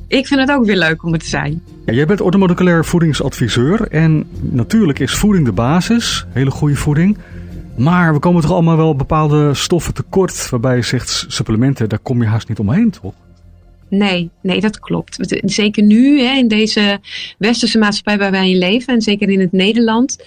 Ik 0.07 0.27
vind 0.27 0.39
het 0.39 0.51
ook 0.51 0.65
weer 0.65 0.77
leuk 0.77 1.03
om 1.03 1.11
het 1.11 1.21
te 1.21 1.27
zijn. 1.27 1.63
Ja, 1.85 1.93
jij 1.93 2.05
bent 2.05 2.21
orthomoleculair 2.21 2.85
voedingsadviseur 2.85 3.87
en 3.87 4.27
natuurlijk 4.41 4.99
is 4.99 5.13
voeding 5.13 5.45
de 5.45 5.51
basis, 5.51 6.25
hele 6.29 6.51
goede 6.51 6.75
voeding. 6.75 7.17
Maar 7.77 8.13
we 8.13 8.19
komen 8.19 8.41
toch 8.41 8.51
allemaal 8.51 8.77
wel 8.77 8.95
bepaalde 8.95 9.53
stoffen 9.53 9.93
tekort, 9.93 10.49
waarbij 10.49 10.75
je 10.75 10.81
zegt 10.81 11.25
supplementen, 11.27 11.89
daar 11.89 11.99
kom 11.99 12.21
je 12.21 12.27
haast 12.27 12.49
niet 12.49 12.59
omheen, 12.59 12.89
toch? 12.89 13.13
Nee, 13.89 14.29
nee, 14.41 14.61
dat 14.61 14.79
klopt. 14.79 15.39
Zeker 15.45 15.83
nu, 15.83 16.21
hè, 16.21 16.37
in 16.37 16.47
deze 16.47 16.99
westerse 17.37 17.77
maatschappij 17.77 18.17
waar 18.17 18.31
wij 18.31 18.49
in 18.49 18.57
leven, 18.57 18.93
en 18.93 19.01
zeker 19.01 19.29
in 19.29 19.39
het 19.39 19.51
Nederland. 19.51 20.17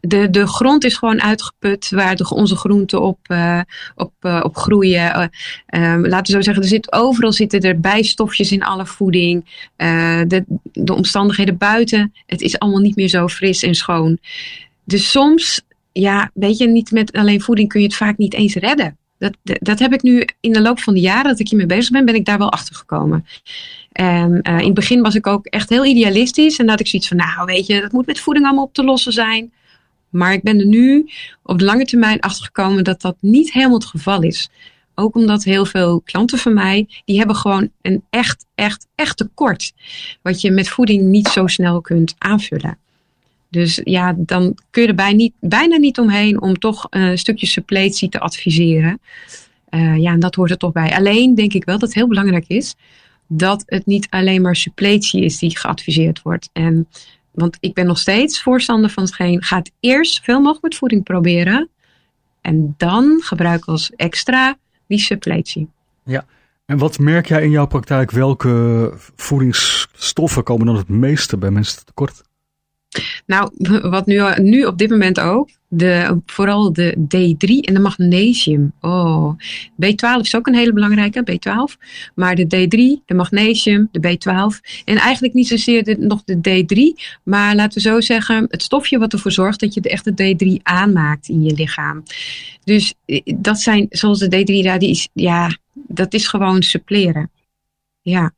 De, 0.00 0.30
de 0.30 0.46
grond 0.46 0.84
is 0.84 0.96
gewoon 0.96 1.22
uitgeput 1.22 1.90
waar 1.90 2.16
de, 2.16 2.30
onze 2.30 2.56
groenten 2.56 3.02
op, 3.02 3.18
eh, 3.22 3.60
op, 3.94 4.12
eh, 4.20 4.40
op 4.42 4.56
groeien. 4.56 5.12
Eh, 5.14 5.26
ehm, 5.66 6.00
laten 6.00 6.26
we 6.26 6.32
zo 6.32 6.40
zeggen, 6.40 6.62
er 6.62 6.68
zit, 6.68 6.92
overal 6.92 7.32
zitten 7.32 7.60
er 7.60 7.80
bijstofjes 7.80 8.52
in 8.52 8.62
alle 8.62 8.86
voeding. 8.86 9.66
De, 9.76 10.44
de 10.72 10.94
omstandigheden 10.94 11.58
buiten, 11.58 12.12
het 12.26 12.40
is 12.40 12.58
allemaal 12.58 12.80
niet 12.80 12.96
meer 12.96 13.08
zo 13.08 13.28
fris 13.28 13.62
en 13.62 13.74
schoon. 13.74 14.18
Dus 14.84 15.10
soms, 15.10 15.60
ja, 15.92 16.30
weet 16.34 16.58
je, 16.58 16.68
niet 16.68 16.90
met 16.90 17.12
alleen 17.12 17.40
voeding 17.40 17.68
kun 17.68 17.80
je 17.80 17.86
het 17.86 17.96
vaak 17.96 18.16
niet 18.16 18.34
eens 18.34 18.54
redden. 18.54 18.96
Dat, 19.18 19.36
dat 19.42 19.78
heb 19.78 19.92
ik 19.92 20.02
nu 20.02 20.24
in 20.40 20.52
de 20.52 20.60
loop 20.60 20.80
van 20.80 20.94
de 20.94 21.00
jaren 21.00 21.30
dat 21.30 21.40
ik 21.40 21.48
hiermee 21.48 21.66
bezig 21.66 21.90
ben, 21.90 22.04
ben 22.04 22.14
ik 22.14 22.24
daar 22.24 22.38
wel 22.38 22.52
achter 22.52 22.74
gekomen. 22.74 23.26
En 23.92 24.42
in 24.42 24.64
het 24.64 24.74
begin 24.74 25.02
was 25.02 25.14
ik 25.14 25.26
ook 25.26 25.46
echt 25.46 25.68
heel 25.68 25.84
idealistisch. 25.84 26.58
En 26.58 26.68
had 26.68 26.80
ik 26.80 26.86
zoiets 26.86 27.08
van, 27.08 27.16
nou 27.16 27.44
weet 27.44 27.66
je, 27.66 27.80
dat 27.80 27.92
moet 27.92 28.06
met 28.06 28.20
voeding 28.20 28.46
allemaal 28.46 28.64
op 28.64 28.74
te 28.74 28.84
lossen 28.84 29.12
zijn. 29.12 29.52
Maar 30.10 30.32
ik 30.32 30.42
ben 30.42 30.58
er 30.58 30.66
nu 30.66 31.08
op 31.42 31.58
de 31.58 31.64
lange 31.64 31.84
termijn 31.84 32.20
achter 32.20 32.44
gekomen 32.44 32.84
dat 32.84 33.00
dat 33.00 33.16
niet 33.20 33.52
helemaal 33.52 33.78
het 33.78 33.84
geval 33.84 34.22
is. 34.22 34.48
Ook 34.94 35.14
omdat 35.14 35.44
heel 35.44 35.66
veel 35.66 36.00
klanten 36.00 36.38
van 36.38 36.54
mij, 36.54 36.88
die 37.04 37.18
hebben 37.18 37.36
gewoon 37.36 37.70
een 37.82 38.02
echt, 38.10 38.46
echt, 38.54 38.86
echt 38.94 39.16
tekort. 39.16 39.72
Wat 40.22 40.40
je 40.40 40.50
met 40.50 40.68
voeding 40.68 41.02
niet 41.02 41.28
zo 41.28 41.46
snel 41.46 41.80
kunt 41.80 42.14
aanvullen. 42.18 42.78
Dus 43.50 43.80
ja, 43.84 44.14
dan 44.16 44.58
kun 44.70 44.82
je 44.82 44.94
er 44.94 45.14
niet, 45.14 45.32
bijna 45.40 45.76
niet 45.76 45.98
omheen 45.98 46.40
om 46.40 46.58
toch 46.58 46.86
een 46.90 47.18
stukje 47.18 47.46
suppletie 47.46 48.08
te 48.08 48.20
adviseren. 48.20 49.00
Eh, 49.68 49.96
ja, 49.96 50.12
en 50.12 50.20
dat 50.20 50.34
hoort 50.34 50.50
er 50.50 50.56
toch 50.56 50.72
bij. 50.72 50.96
Alleen 50.96 51.34
denk 51.34 51.52
ik 51.52 51.64
wel 51.64 51.78
dat 51.78 51.88
het 51.88 51.98
heel 51.98 52.08
belangrijk 52.08 52.44
is 52.48 52.74
dat 53.28 53.62
het 53.66 53.86
niet 53.86 54.06
alleen 54.10 54.42
maar 54.42 54.56
suppletie 54.56 55.24
is 55.24 55.38
die 55.38 55.58
geadviseerd 55.58 56.22
wordt. 56.22 56.50
En, 56.52 56.88
want 57.32 57.56
ik 57.60 57.74
ben 57.74 57.86
nog 57.86 57.98
steeds 57.98 58.42
voorstander 58.42 58.90
van 58.90 59.02
hetgeen, 59.02 59.42
ga 59.42 59.62
eerst 59.80 60.14
zoveel 60.14 60.40
mogelijk 60.40 60.62
met 60.62 60.76
voeding 60.76 61.04
proberen. 61.04 61.68
En 62.40 62.74
dan 62.76 63.20
gebruik 63.22 63.64
als 63.64 63.90
extra 63.96 64.56
die 64.86 64.98
suppletie. 64.98 65.68
Ja. 66.04 66.24
En 66.66 66.78
wat 66.78 66.98
merk 66.98 67.26
jij 67.26 67.42
in 67.42 67.50
jouw 67.50 67.66
praktijk? 67.66 68.10
Welke 68.10 68.92
voedingsstoffen 69.16 70.42
komen 70.42 70.66
dan 70.66 70.76
het 70.76 70.88
meeste 70.88 71.36
bij 71.36 71.50
mensen 71.50 71.84
tekort? 71.84 72.22
Nou, 73.26 73.50
wat 73.90 74.06
nu, 74.06 74.22
nu 74.36 74.64
op 74.64 74.78
dit 74.78 74.90
moment 74.90 75.20
ook, 75.20 75.48
de, 75.68 76.20
vooral 76.26 76.72
de 76.72 76.96
D3 76.96 77.48
en 77.60 77.74
de 77.74 77.80
magnesium. 77.80 78.72
Oh, 78.80 79.32
B12 79.84 80.20
is 80.20 80.36
ook 80.36 80.46
een 80.46 80.54
hele 80.54 80.72
belangrijke, 80.72 81.22
B12. 81.32 81.86
Maar 82.14 82.34
de 82.34 82.44
D3, 82.44 83.04
de 83.06 83.14
magnesium, 83.14 83.88
de 83.92 84.00
B12. 84.00 84.82
En 84.84 84.96
eigenlijk 84.96 85.34
niet 85.34 85.48
zozeer 85.48 85.84
de, 85.84 85.96
nog 85.98 86.22
de 86.24 86.36
D3, 86.36 87.02
maar 87.22 87.54
laten 87.54 87.82
we 87.82 87.88
zo 87.88 88.00
zeggen, 88.00 88.46
het 88.48 88.62
stofje 88.62 88.98
wat 88.98 89.12
ervoor 89.12 89.32
zorgt 89.32 89.60
dat 89.60 89.74
je 89.74 89.80
de 89.80 89.90
echte 89.90 90.12
D3 90.12 90.62
aanmaakt 90.62 91.28
in 91.28 91.42
je 91.42 91.54
lichaam. 91.54 92.02
Dus 92.64 92.94
eh, 93.04 93.20
dat 93.36 93.60
zijn, 93.60 93.86
zoals 93.90 94.18
de 94.18 94.36
D3, 94.36 94.54
ja, 94.54 94.78
die 94.78 94.90
is, 94.90 95.08
ja, 95.12 95.56
dat 95.72 96.14
is 96.14 96.26
gewoon 96.26 96.62
suppleren. 96.62 97.30
Ja. 98.08 98.32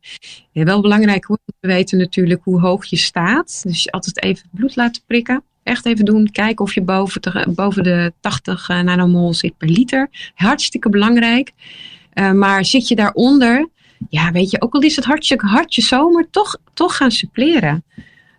wel 0.53 0.81
belangrijk 0.81 1.29
om 1.29 1.39
te 1.61 1.67
weten 1.67 1.99
natuurlijk 1.99 2.41
hoe 2.45 2.61
hoog 2.61 2.85
je 2.85 2.97
staat. 2.97 3.63
Dus 3.63 3.93
altijd 3.93 4.23
even 4.23 4.49
bloed 4.53 4.77
laten 4.77 5.03
prikken. 5.07 5.43
Echt 5.63 5.87
even 5.87 6.05
doen, 6.05 6.31
kijken 6.31 6.65
of 6.65 6.75
je 6.75 6.83
boven 6.83 7.23
de, 7.23 7.47
boven 7.55 7.83
de 7.83 8.13
80 8.21 8.69
eh, 8.69 8.81
nanomol 8.81 9.35
zit 9.35 9.57
per 9.57 9.69
liter. 9.69 10.09
Hartstikke 10.35 10.89
belangrijk. 10.89 11.53
Uh, 12.15 12.33
maar 12.33 12.65
zit 12.65 12.89
je 12.89 12.95
daaronder, 12.95 13.69
ja 14.09 14.33
weet 14.33 14.51
je, 14.51 14.61
ook 14.61 14.75
al 14.75 14.81
is 14.81 14.97
het 14.97 15.05
hartje, 15.05 15.37
hartje 15.37 15.83
zomer, 15.83 16.27
toch, 16.31 16.57
toch 16.75 16.97
gaan 16.97 17.11
suppleren. 17.11 17.85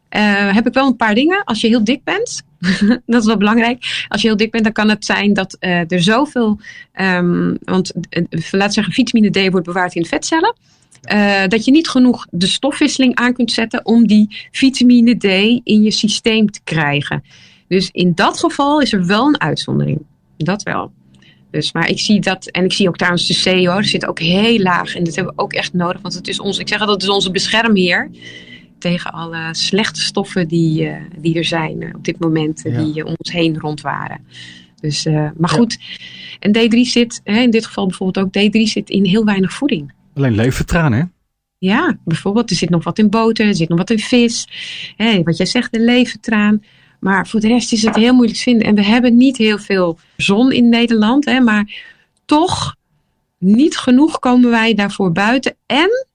Uh, 0.09 0.53
heb 0.53 0.67
ik 0.67 0.73
wel 0.73 0.87
een 0.87 0.95
paar 0.95 1.15
dingen. 1.15 1.43
Als 1.43 1.61
je 1.61 1.67
heel 1.67 1.83
dik 1.83 2.03
bent, 2.03 2.41
dat 3.05 3.21
is 3.21 3.25
wel 3.25 3.37
belangrijk. 3.37 4.05
Als 4.07 4.21
je 4.21 4.27
heel 4.27 4.37
dik 4.37 4.51
bent, 4.51 4.63
dan 4.63 4.73
kan 4.73 4.89
het 4.89 5.05
zijn 5.05 5.33
dat 5.33 5.57
er 5.59 6.01
zoveel, 6.01 6.59
um, 7.01 7.57
want 7.63 7.93
laten 8.51 8.73
zeggen, 8.73 8.93
vitamine 8.93 9.29
D 9.29 9.51
wordt 9.51 9.65
bewaard 9.65 9.95
in 9.95 10.05
vetcellen. 10.05 10.55
Uh, 11.01 11.47
dat 11.47 11.65
je 11.65 11.71
niet 11.71 11.89
genoeg 11.89 12.27
de 12.29 12.47
stofwisseling 12.47 13.15
aan 13.15 13.33
kunt 13.33 13.51
zetten 13.51 13.85
om 13.85 14.07
die 14.07 14.47
vitamine 14.51 15.17
D 15.17 15.23
in 15.63 15.83
je 15.83 15.91
systeem 15.91 16.51
te 16.51 16.59
krijgen. 16.63 17.23
Dus 17.67 17.89
in 17.91 18.11
dat 18.15 18.39
geval 18.39 18.81
is 18.81 18.93
er 18.93 19.05
wel 19.05 19.27
een 19.27 19.41
uitzondering. 19.41 20.01
Dat 20.37 20.63
wel. 20.63 20.91
Dus, 21.51 21.73
maar 21.73 21.89
ik 21.89 21.99
zie 21.99 22.21
dat, 22.21 22.45
en 22.45 22.63
ik 22.63 22.73
zie 22.73 22.87
ook 22.87 22.97
trouwens 22.97 23.27
de 23.27 23.63
C 23.63 23.65
hoor, 23.65 23.83
zit 23.83 24.05
ook 24.05 24.19
heel 24.19 24.59
laag. 24.59 24.95
En 24.95 25.03
dat 25.03 25.15
hebben 25.15 25.35
we 25.35 25.41
ook 25.41 25.53
echt 25.53 25.73
nodig, 25.73 26.01
want 26.01 26.13
het 26.13 26.27
is 26.27 26.39
ons, 26.39 26.57
ik 26.57 26.67
zeg 26.67 26.79
het 26.79 27.01
is 27.01 27.09
onze 27.09 27.31
beschermheer 27.31 28.09
tegen 28.77 29.11
alle 29.11 29.49
slechte 29.51 30.01
stoffen 30.01 30.47
die, 30.47 30.83
uh, 30.83 30.95
die 31.17 31.35
er 31.35 31.45
zijn 31.45 31.81
uh, 31.81 31.95
op 31.95 32.05
dit 32.05 32.19
moment, 32.19 32.61
ja. 32.63 32.83
die 32.83 33.05
om 33.05 33.15
ons 33.17 33.31
heen 33.31 33.59
rondwaren. 33.59 34.25
Dus, 34.79 35.05
maar 35.37 35.49
goed, 35.49 35.77
ja. 35.79 35.95
en 36.39 36.57
D3 36.57 36.79
zit, 36.79 37.21
hè, 37.23 37.41
in 37.41 37.51
dit 37.51 37.65
geval 37.65 37.87
bijvoorbeeld 37.87 38.25
ook, 38.25 38.47
D3 38.47 38.61
zit 38.61 38.89
in 38.89 39.05
heel 39.05 39.25
weinig 39.25 39.53
voeding. 39.53 39.93
Alleen 40.13 40.35
levertraan, 40.35 40.93
hè? 40.93 41.03
Ja, 41.57 41.97
bijvoorbeeld, 42.03 42.49
er 42.49 42.55
zit 42.55 42.69
nog 42.69 42.83
wat 42.83 42.99
in 42.99 43.09
boter, 43.09 43.47
er 43.47 43.55
zit 43.55 43.69
nog 43.69 43.77
wat 43.77 43.89
in 43.89 43.99
vis. 43.99 44.47
Hey, 44.97 45.23
wat 45.23 45.37
jij 45.37 45.45
zegt, 45.45 45.71
de 45.71 45.79
levertraan. 45.79 46.63
Maar 46.99 47.27
voor 47.27 47.39
de 47.39 47.47
rest 47.47 47.73
is 47.73 47.81
het 47.81 47.95
heel 47.95 48.13
moeilijk 48.13 48.37
te 48.37 48.43
vinden. 48.43 48.67
En 48.67 48.75
we 48.75 48.83
hebben 48.83 49.17
niet 49.17 49.37
heel 49.37 49.57
veel 49.57 49.99
zon 50.17 50.51
in 50.51 50.69
Nederland, 50.69 51.25
hè, 51.25 51.39
maar 51.39 51.73
toch 52.25 52.75
niet 53.37 53.77
genoeg 53.77 54.19
komen 54.19 54.49
wij 54.49 54.73
daarvoor 54.73 55.11
buiten. 55.11 55.55
En 55.65 56.07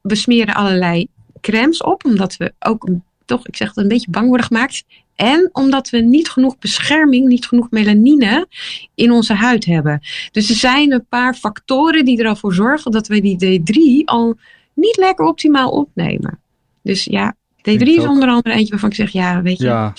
we 0.00 0.14
smeren 0.14 0.54
allerlei 0.54 1.06
crèmes 1.40 1.82
op, 1.82 2.04
omdat 2.04 2.36
we 2.36 2.52
ook 2.58 2.88
toch, 3.24 3.46
ik 3.46 3.56
zeg 3.56 3.68
het, 3.68 3.76
een 3.76 3.88
beetje 3.88 4.10
bang 4.10 4.28
worden 4.28 4.46
gemaakt. 4.46 4.84
En 5.16 5.48
omdat 5.52 5.90
we 5.90 5.98
niet 5.98 6.28
genoeg 6.28 6.58
bescherming, 6.58 7.28
niet 7.28 7.46
genoeg 7.46 7.70
melanine 7.70 8.46
in 8.94 9.10
onze 9.10 9.34
huid 9.34 9.64
hebben. 9.64 10.00
Dus 10.30 10.50
er 10.50 10.56
zijn 10.56 10.92
een 10.92 11.06
paar 11.08 11.34
factoren 11.34 12.04
die 12.04 12.22
er 12.22 12.28
al 12.28 12.36
voor 12.36 12.54
zorgen 12.54 12.90
dat 12.90 13.06
we 13.06 13.20
die 13.20 13.60
D3 13.60 14.04
al 14.04 14.36
niet 14.74 14.96
lekker 14.96 15.26
optimaal 15.26 15.70
opnemen. 15.70 16.40
Dus 16.82 17.04
ja, 17.04 17.36
D3 17.58 17.82
is 17.82 18.06
onder 18.06 18.28
andere 18.28 18.54
eentje 18.54 18.70
waarvan 18.70 18.88
ik 18.88 18.94
zeg, 18.94 19.10
ja, 19.10 19.42
weet 19.42 19.58
je. 19.58 19.64
Ja. 19.64 19.94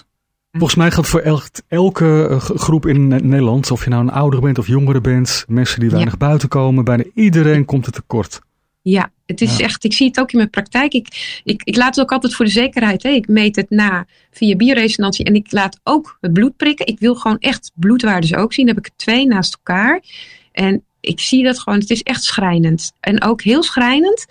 Volgens 0.51 0.75
mij 0.75 0.91
geldt 0.91 1.09
voor 1.09 1.19
el 1.19 1.41
elke 1.67 2.27
uh, 2.29 2.39
groep 2.39 2.85
in 2.85 3.07
Nederland, 3.07 3.71
of 3.71 3.83
je 3.83 3.89
nou 3.89 4.03
een 4.03 4.11
oudere 4.11 4.41
bent 4.41 4.57
of 4.57 4.67
jongere 4.67 5.01
bent, 5.01 5.45
mensen 5.47 5.79
die 5.79 5.89
weinig 5.89 6.11
ja. 6.11 6.17
buiten 6.17 6.49
komen, 6.49 6.83
bijna 6.83 7.03
iedereen 7.13 7.65
komt 7.65 7.85
er 7.85 7.91
tekort. 7.91 8.41
Ja, 8.89 9.11
het 9.25 9.41
is 9.41 9.57
ja. 9.57 9.63
echt, 9.63 9.83
ik 9.83 9.93
zie 9.93 10.07
het 10.07 10.19
ook 10.19 10.31
in 10.31 10.37
mijn 10.37 10.49
praktijk. 10.49 10.93
Ik, 10.93 11.41
ik, 11.43 11.61
ik 11.63 11.75
laat 11.75 11.95
het 11.95 12.03
ook 12.03 12.11
altijd 12.11 12.35
voor 12.35 12.45
de 12.45 12.51
zekerheid. 12.51 13.03
Hè. 13.03 13.09
Ik 13.09 13.27
meet 13.27 13.55
het 13.55 13.69
na 13.69 14.05
via 14.31 14.55
bioresonantie 14.55 15.25
en 15.25 15.35
ik 15.35 15.51
laat 15.51 15.79
ook 15.83 16.17
het 16.21 16.33
bloed 16.33 16.57
prikken. 16.57 16.87
Ik 16.87 16.99
wil 16.99 17.15
gewoon 17.15 17.37
echt 17.39 17.71
bloedwaardes 17.75 18.35
ook 18.35 18.53
zien. 18.53 18.65
Dan 18.65 18.75
heb 18.75 18.85
ik 18.85 18.91
er 18.91 18.97
twee 18.97 19.27
naast 19.27 19.53
elkaar. 19.53 20.03
En 20.51 20.83
ik 20.99 21.19
zie 21.19 21.43
dat 21.43 21.59
gewoon, 21.59 21.79
het 21.79 21.89
is 21.89 22.01
echt 22.01 22.23
schrijnend. 22.23 22.91
En 22.99 23.23
ook 23.23 23.41
heel 23.41 23.63
schrijnend 23.63 24.25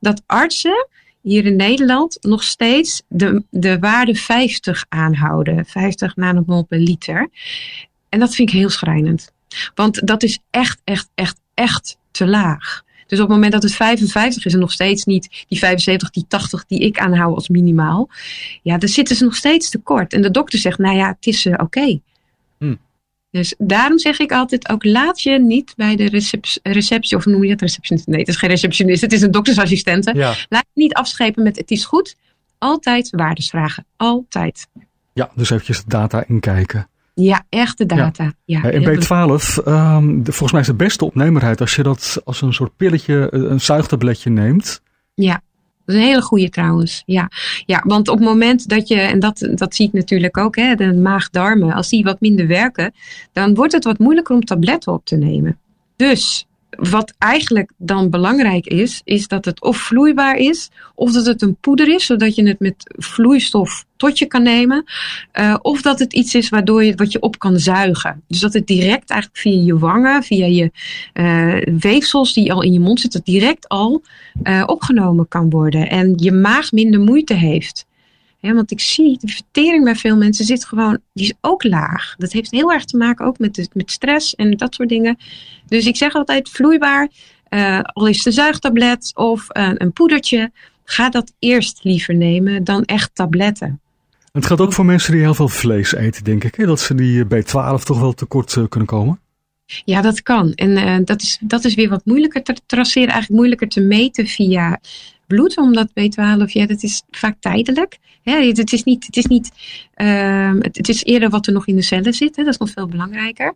dat 0.00 0.22
artsen 0.26 0.88
hier 1.22 1.44
in 1.44 1.56
Nederland 1.56 2.18
nog 2.20 2.42
steeds 2.42 3.02
de, 3.08 3.44
de 3.50 3.78
waarde 3.78 4.14
50 4.14 4.84
aanhouden. 4.88 5.66
50 5.66 6.16
nanomol 6.16 6.64
per 6.64 6.78
liter. 6.78 7.28
En 8.08 8.18
dat 8.18 8.34
vind 8.34 8.48
ik 8.48 8.54
heel 8.54 8.70
schrijnend. 8.70 9.32
Want 9.74 10.06
dat 10.06 10.22
is 10.22 10.38
echt, 10.50 10.80
echt, 10.84 11.08
echt, 11.14 11.40
echt 11.54 11.96
te 12.10 12.26
laag. 12.26 12.82
Dus 13.10 13.18
op 13.18 13.26
het 13.26 13.34
moment 13.34 13.52
dat 13.52 13.62
het 13.62 13.74
55 13.74 14.44
is 14.44 14.52
en 14.52 14.58
nog 14.58 14.72
steeds 14.72 15.04
niet 15.04 15.44
die 15.48 15.58
75, 15.58 16.10
die 16.10 16.24
80 16.28 16.66
die 16.66 16.78
ik 16.78 16.98
aanhoud 16.98 17.34
als 17.34 17.48
minimaal. 17.48 18.08
Ja, 18.62 18.78
dan 18.78 18.88
zitten 18.88 19.16
ze 19.16 19.24
nog 19.24 19.34
steeds 19.34 19.70
tekort. 19.70 20.12
En 20.12 20.22
de 20.22 20.30
dokter 20.30 20.58
zegt, 20.58 20.78
nou 20.78 20.96
ja, 20.96 21.08
het 21.08 21.26
is 21.26 21.46
uh, 21.46 21.52
oké. 21.52 21.62
Okay. 21.62 22.00
Hmm. 22.58 22.78
Dus 23.30 23.54
daarom 23.58 23.98
zeg 23.98 24.18
ik 24.18 24.32
altijd 24.32 24.68
ook, 24.68 24.84
laat 24.84 25.22
je 25.22 25.40
niet 25.40 25.72
bij 25.76 25.96
de 25.96 26.08
receptie, 26.08 26.60
receptie 26.62 27.16
of 27.16 27.26
noem 27.26 27.44
je 27.44 27.50
het 27.50 27.60
receptionist? 27.60 28.06
Nee, 28.06 28.18
het 28.18 28.28
is 28.28 28.36
geen 28.36 28.50
receptionist, 28.50 29.00
het 29.00 29.12
is 29.12 29.22
een 29.22 29.30
doktersassistente. 29.30 30.14
Ja. 30.14 30.34
Laat 30.48 30.66
je 30.72 30.82
niet 30.82 30.94
afschepen 30.94 31.42
met 31.42 31.56
het 31.56 31.70
is 31.70 31.84
goed. 31.84 32.16
Altijd 32.58 33.10
waardes 33.10 33.48
vragen. 33.48 33.86
Altijd. 33.96 34.66
Ja, 35.12 35.30
dus 35.34 35.50
eventjes 35.50 35.78
de 35.82 35.88
data 35.88 36.24
inkijken. 36.26 36.88
Ja, 37.22 37.44
echte 37.48 37.86
data. 37.86 38.32
Ja. 38.44 38.62
En 38.62 38.82
heel 38.82 38.94
B12, 38.98 39.58
ehm, 39.64 40.22
de- 40.22 40.32
volgens 40.32 40.52
mij 40.52 40.60
is 40.60 40.66
de 40.66 40.74
beste 40.74 41.04
opnemerheid 41.04 41.60
als 41.60 41.74
je 41.74 41.82
dat 41.82 42.20
als 42.24 42.42
een 42.42 42.52
soort 42.52 42.76
pilletje, 42.76 43.30
eh, 43.30 43.40
een 43.40 43.60
zuigtabletje 43.60 44.30
neemt. 44.30 44.82
Ja, 45.14 45.42
dat 45.84 45.94
is 45.94 45.94
een 45.94 46.06
hele 46.08 46.22
goede 46.22 46.48
trouwens. 46.48 47.02
Ja. 47.06 47.30
ja, 47.66 47.82
want 47.86 48.08
op 48.08 48.18
het 48.18 48.26
moment 48.28 48.68
dat 48.68 48.88
je, 48.88 48.94
en 48.94 49.18
dat, 49.20 49.48
dat 49.54 49.74
zie 49.74 49.86
ik 49.86 49.92
natuurlijk 49.92 50.38
ook, 50.38 50.56
hè, 50.56 50.74
de 50.74 50.92
maag-darmen, 50.94 51.72
als 51.74 51.88
die 51.88 52.04
wat 52.04 52.20
minder 52.20 52.46
werken, 52.46 52.92
dan 53.32 53.54
wordt 53.54 53.72
het 53.72 53.84
wat 53.84 53.98
moeilijker 53.98 54.34
om 54.34 54.44
tabletten 54.44 54.92
op 54.92 55.04
te 55.04 55.16
nemen. 55.16 55.58
Dus 55.96 56.46
wat 56.70 57.14
eigenlijk 57.18 57.72
dan 57.76 58.10
belangrijk 58.10 58.66
is, 58.66 59.00
is 59.04 59.28
dat 59.28 59.44
het 59.44 59.62
of 59.62 59.76
vloeibaar 59.76 60.36
is, 60.36 60.70
of 60.94 61.12
dat 61.12 61.26
het 61.26 61.42
een 61.42 61.56
poeder 61.60 61.94
is, 61.94 62.06
zodat 62.06 62.34
je 62.34 62.48
het 62.48 62.60
met 62.60 62.94
vloeistof 62.98 63.84
tot 63.96 64.18
je 64.18 64.26
kan 64.26 64.42
nemen, 64.42 64.84
eh, 65.32 65.56
of 65.62 65.82
dat 65.82 65.98
het 65.98 66.12
iets 66.12 66.34
is 66.34 66.48
waardoor 66.48 66.84
je 66.84 66.94
wat 66.94 67.12
je 67.12 67.20
op 67.20 67.38
kan 67.38 67.58
zuigen. 67.58 68.22
Dus 68.28 68.40
dat 68.40 68.52
het 68.52 68.66
direct 68.66 69.10
eigenlijk 69.10 69.40
via 69.40 69.62
je 69.62 69.78
wangen, 69.78 70.22
via 70.22 70.46
je 70.46 70.70
eh, 71.12 71.74
weefsels 71.78 72.32
die 72.32 72.52
al 72.52 72.62
in 72.62 72.72
je 72.72 72.80
mond 72.80 73.00
zitten, 73.00 73.20
direct 73.24 73.68
al 73.68 74.02
eh, 74.42 74.62
opgenomen 74.66 75.28
kan 75.28 75.50
worden 75.50 75.90
en 75.90 76.12
je 76.16 76.32
maag 76.32 76.72
minder 76.72 77.00
moeite 77.00 77.34
heeft. 77.34 77.88
Want 78.40 78.70
ik 78.70 78.80
zie, 78.80 79.18
de 79.20 79.28
vertering 79.28 79.84
bij 79.84 79.96
veel 79.96 80.16
mensen 80.16 80.44
zit 80.44 80.64
gewoon, 80.64 80.98
die 81.12 81.24
is 81.24 81.34
ook 81.40 81.64
laag. 81.64 82.14
Dat 82.18 82.32
heeft 82.32 82.50
heel 82.50 82.72
erg 82.72 82.84
te 82.84 82.96
maken 82.96 83.26
ook 83.26 83.38
met, 83.38 83.54
de, 83.54 83.68
met 83.72 83.90
stress 83.90 84.34
en 84.34 84.56
dat 84.56 84.74
soort 84.74 84.88
dingen. 84.88 85.18
Dus 85.66 85.86
ik 85.86 85.96
zeg 85.96 86.14
altijd 86.14 86.48
vloeibaar, 86.48 87.08
eh, 87.48 87.80
al 87.80 88.06
is 88.06 88.16
het 88.16 88.26
een 88.26 88.32
zuigtablet 88.32 89.12
of 89.14 89.44
een, 89.48 89.82
een 89.82 89.92
poedertje, 89.92 90.50
ga 90.84 91.08
dat 91.08 91.32
eerst 91.38 91.80
liever 91.82 92.14
nemen 92.14 92.64
dan 92.64 92.84
echt 92.84 93.10
tabletten. 93.14 93.80
Het 94.32 94.46
gaat 94.46 94.60
ook 94.60 94.72
voor 94.72 94.84
mensen 94.84 95.12
die 95.12 95.20
heel 95.20 95.34
veel 95.34 95.48
vlees 95.48 95.94
eten, 95.94 96.24
denk 96.24 96.44
ik. 96.44 96.54
Hè? 96.54 96.66
Dat 96.66 96.80
ze 96.80 96.94
die 96.94 97.24
eh, 97.24 97.42
B12 97.42 97.82
toch 97.82 98.00
wel 98.00 98.12
tekort 98.12 98.56
eh, 98.56 98.64
kunnen 98.68 98.88
komen. 98.88 99.20
Ja, 99.84 100.00
dat 100.00 100.22
kan. 100.22 100.52
En 100.54 100.76
eh, 100.76 100.98
dat, 101.04 101.22
is, 101.22 101.38
dat 101.40 101.64
is 101.64 101.74
weer 101.74 101.88
wat 101.88 102.04
moeilijker 102.04 102.42
te 102.42 102.56
traceren, 102.66 103.08
eigenlijk 103.08 103.40
moeilijker 103.40 103.68
te 103.68 103.80
meten 103.80 104.26
via 104.26 104.80
bloed, 105.30 105.56
omdat 105.56 105.88
B12, 105.88 106.44
ja, 106.44 106.66
dat 106.66 106.82
is 106.82 107.02
vaak 107.10 107.36
tijdelijk. 107.40 107.98
Hè, 108.22 108.46
het, 108.46 108.72
is 108.72 108.84
niet, 108.84 109.06
het, 109.06 109.16
is 109.16 109.26
niet 109.26 109.50
ehm, 109.94 110.56
het, 110.60 110.88
is 110.88 111.04
eerder 111.04 111.30
wat 111.30 111.46
er 111.46 111.52
nog 111.52 111.66
in 111.66 111.76
de 111.76 111.82
cellen 111.82 112.12
zit, 112.12 112.36
hè, 112.36 112.44
dat 112.44 112.52
is 112.52 112.58
nog 112.58 112.70
veel 112.70 112.86
belangrijker. 112.86 113.54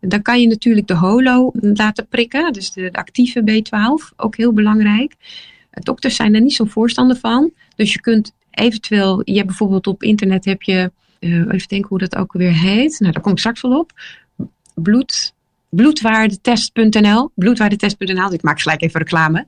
Dan 0.00 0.22
kan 0.22 0.40
je 0.40 0.46
natuurlijk 0.46 0.86
de 0.86 0.94
holo 0.94 1.50
laten 1.60 2.06
prikken, 2.06 2.52
dus 2.52 2.72
de, 2.72 2.88
actieve 2.92 3.40
B12, 3.40 4.16
ook 4.16 4.36
heel 4.36 4.52
belangrijk. 4.52 5.14
Dokters 5.70 6.16
zijn 6.16 6.34
er 6.34 6.40
niet 6.40 6.54
zo 6.54 6.64
voorstander 6.64 7.16
van, 7.16 7.52
dus 7.76 7.92
je 7.92 8.00
kunt 8.00 8.32
eventueel, 8.50 9.20
je 9.24 9.34
hebt 9.34 9.46
bijvoorbeeld 9.46 9.86
op 9.86 10.02
internet 10.02 10.44
heb 10.44 10.62
je, 10.62 10.92
eh, 11.18 11.30
even 11.30 11.68
denken 11.68 11.88
hoe 11.88 11.98
dat 11.98 12.16
ook 12.16 12.32
weer 12.32 12.54
heet, 12.54 13.00
nou 13.00 13.12
daar 13.12 13.22
kom 13.22 13.32
ik 13.32 13.38
straks 13.38 13.60
wel 13.60 13.78
op, 13.78 13.92
bloed, 14.74 15.34
bloedwaardetest.nl. 15.70 17.30
Bloedwaardetest.nl, 17.34 18.32
ik 18.32 18.42
maak 18.42 18.60
gelijk 18.60 18.82
even 18.82 19.00
reclame. 19.00 19.46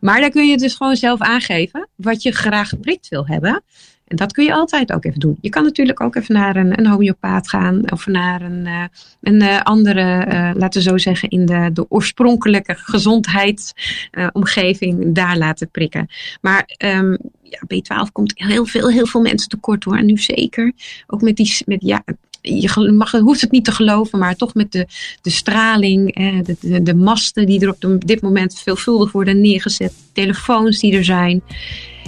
Maar 0.00 0.20
daar 0.20 0.30
kun 0.30 0.46
je 0.46 0.56
dus 0.56 0.74
gewoon 0.74 0.96
zelf 0.96 1.20
aangeven 1.20 1.88
wat 1.96 2.22
je 2.22 2.32
graag 2.32 2.68
geprikt 2.68 3.08
wil 3.08 3.26
hebben. 3.26 3.62
En 4.08 4.16
dat 4.16 4.32
kun 4.32 4.44
je 4.44 4.52
altijd 4.52 4.92
ook 4.92 5.04
even 5.04 5.20
doen. 5.20 5.38
Je 5.40 5.48
kan 5.48 5.62
natuurlijk 5.62 6.00
ook 6.00 6.14
even 6.14 6.34
naar 6.34 6.56
een, 6.56 6.78
een 6.78 6.86
homeopaat 6.86 7.48
gaan 7.48 7.90
of 7.90 8.06
naar 8.06 8.42
een, 8.42 8.66
uh, 8.66 8.82
een 9.20 9.42
uh, 9.42 9.60
andere, 9.60 10.26
uh, 10.28 10.50
laten 10.54 10.82
we 10.82 10.88
zo 10.88 10.98
zeggen, 10.98 11.28
in 11.28 11.46
de, 11.46 11.70
de 11.72 11.90
oorspronkelijke 11.90 12.74
gezondheidsomgeving 12.74 15.14
daar 15.14 15.38
laten 15.38 15.70
prikken. 15.70 16.08
Maar 16.40 16.68
um, 16.84 17.18
ja, 17.42 17.60
B12 17.74 18.12
komt 18.12 18.32
heel 18.34 18.66
veel, 18.66 18.90
heel 18.90 19.06
veel 19.06 19.20
mensen 19.20 19.48
tekort 19.48 19.84
hoor. 19.84 19.96
En 19.96 20.06
nu 20.06 20.16
zeker. 20.16 20.72
Ook 21.06 21.22
met 21.22 21.36
die, 21.36 21.62
met, 21.66 21.82
ja, 21.82 22.02
je 22.48 22.92
mag, 22.92 23.10
hoeft 23.10 23.40
het 23.40 23.50
niet 23.50 23.64
te 23.64 23.72
geloven, 23.72 24.18
maar 24.18 24.36
toch 24.36 24.54
met 24.54 24.72
de, 24.72 24.86
de 25.22 25.30
straling, 25.30 26.14
eh, 26.14 26.38
de, 26.44 26.56
de, 26.60 26.82
de, 26.82 26.94
masten 26.94 27.46
die 27.46 27.60
er 27.60 27.68
op 27.68 28.06
dit 28.06 28.22
moment 28.22 28.60
veelvuldig 28.64 29.12
worden 29.12 29.40
neergezet, 29.40 29.92
telefoons 30.12 30.80
die 30.80 30.96
er 30.96 31.04
zijn. 31.04 31.42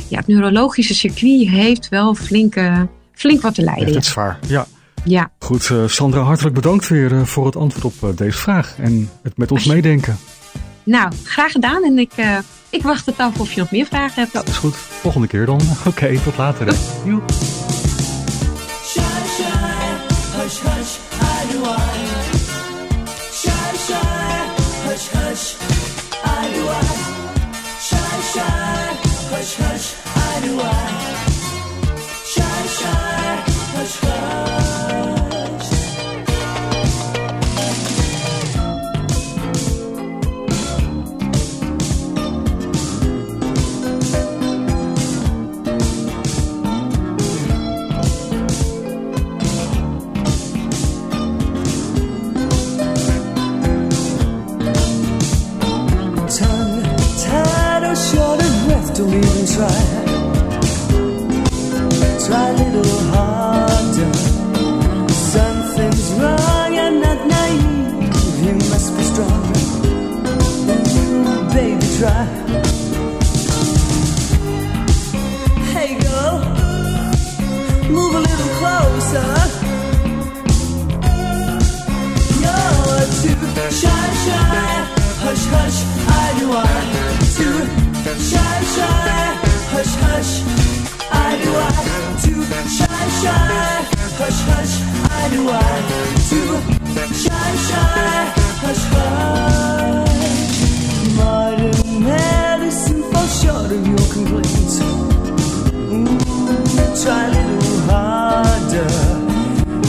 Ja, 0.08 0.18
het 0.18 0.26
neurologische 0.26 0.94
circuit 0.94 1.48
heeft 1.48 1.88
wel 1.88 2.14
flinke, 2.14 2.88
flink 3.12 3.40
wat 3.40 3.54
te 3.54 3.62
lijden. 3.62 3.84
Heeft 3.84 3.96
het 3.96 4.06
zwaar, 4.06 4.38
ja. 4.48 4.66
Ja. 5.04 5.30
Goed, 5.38 5.68
uh, 5.68 5.86
Sandra, 5.86 6.20
hartelijk 6.20 6.54
bedankt 6.54 6.88
weer 6.88 7.12
uh, 7.12 7.22
voor 7.22 7.46
het 7.46 7.56
antwoord 7.56 7.84
op 7.84 8.10
uh, 8.10 8.16
deze 8.16 8.38
vraag 8.38 8.74
en 8.78 9.10
het 9.22 9.36
met 9.36 9.52
ons 9.52 9.64
meedenken. 9.64 10.18
Nou, 10.82 11.12
graag 11.24 11.52
gedaan 11.52 11.84
en 11.84 11.98
ik, 11.98 12.12
ik 12.70 12.82
wacht 12.82 13.06
het 13.06 13.18
af 13.18 13.40
of 13.40 13.52
je 13.52 13.60
nog 13.60 13.70
meer 13.70 13.86
vragen 13.86 14.22
hebt. 14.22 14.32
Dat 14.32 14.48
is 14.48 14.56
goed. 14.56 14.76
Volgende 14.76 15.26
keer 15.26 15.46
dan. 15.46 15.60
Oké, 15.78 15.88
okay, 15.88 16.16
tot 16.16 16.36
later. 16.36 16.74
Joep. 17.04 17.22
Try. 59.60 59.82
Try 62.26 62.48
a 62.48 62.56
little 62.62 62.98
harder. 63.12 64.12
Something's 65.34 66.06
wrong, 66.18 66.72
I'm 66.84 66.96
not 67.06 67.20
naive. 67.34 68.44
You 68.44 68.54
must 68.72 68.88
be 68.96 69.02
strong. 69.12 69.42
Baby, 71.54 71.86
try. 71.98 72.24
Hey, 75.72 75.90
girl, 76.04 76.34
move 77.96 78.12
a 78.20 78.22
little 78.28 78.52
closer. 78.60 79.30
You're 82.42 83.06
too 83.20 83.38
shy, 83.80 84.04
shy. 84.24 84.70
Hush, 85.24 85.44
hush, 85.54 85.78
I 86.18 86.26
do 86.38 86.46
I. 86.52 86.80
Too 87.36 87.58
shy, 88.30 88.56
shy, 88.74 89.39
hush, 89.72 89.94
hush, 90.04 90.32
I 91.12 91.30
do 91.42 91.50
I. 91.54 91.80
Too 92.24 92.42
shy, 92.76 93.02
shy, 93.20 93.86
hush, 94.20 94.40
hush, 94.50 94.74
I 95.10 95.22
do 95.34 95.40
I. 95.48 95.72
Too 96.30 96.52
shy, 97.22 97.50
shy, 97.68 98.16
hush, 98.62 98.84
hush. 98.92 100.10
Modern 101.16 101.78
medicine 102.04 103.02
falls 103.10 103.32
short 103.42 103.70
of 103.76 103.82
your 103.86 104.06
complaints. 104.14 104.76
Ooh, 104.80 105.08
mm, 105.92 106.18
try 107.02 107.22
a 107.26 107.30
little 107.36 107.80
harder. 107.90 108.92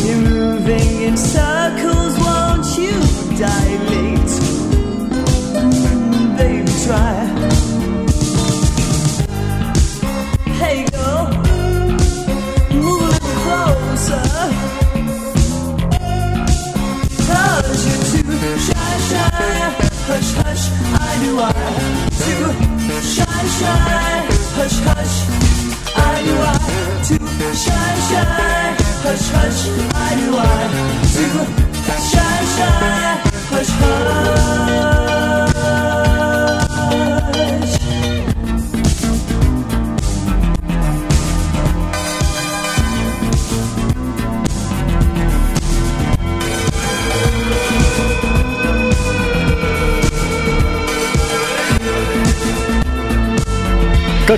You're 0.05 0.23
moving 0.29 0.91
in 1.07 1.15
circles, 1.17 2.13
won't 2.19 2.67
you 2.77 2.95
dilate? 3.37 4.20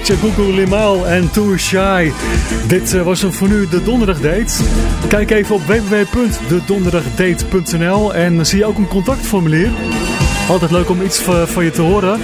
Katja 0.03 0.29
Google 0.29 1.05
en 1.05 1.31
Too 1.31 1.57
Shy. 1.57 2.11
Dit 2.67 2.93
eh, 2.93 3.01
was 3.01 3.23
een 3.23 3.33
voor 3.33 3.47
nu 3.47 3.67
de 3.67 3.83
donderdagdate. 3.83 4.63
Kijk 5.07 5.31
even 5.31 5.55
op 5.55 5.61
www.dedonderdagdate.nl 5.61 8.13
en 8.13 8.45
zie 8.45 8.57
je 8.57 8.65
ook 8.65 8.77
een 8.77 8.87
contactformulier. 8.87 9.69
Altijd 10.49 10.71
leuk 10.71 10.89
om 10.89 11.01
iets 11.01 11.19
van, 11.19 11.63
je 11.63 11.71
te 11.71 11.81
horen. 11.81 12.19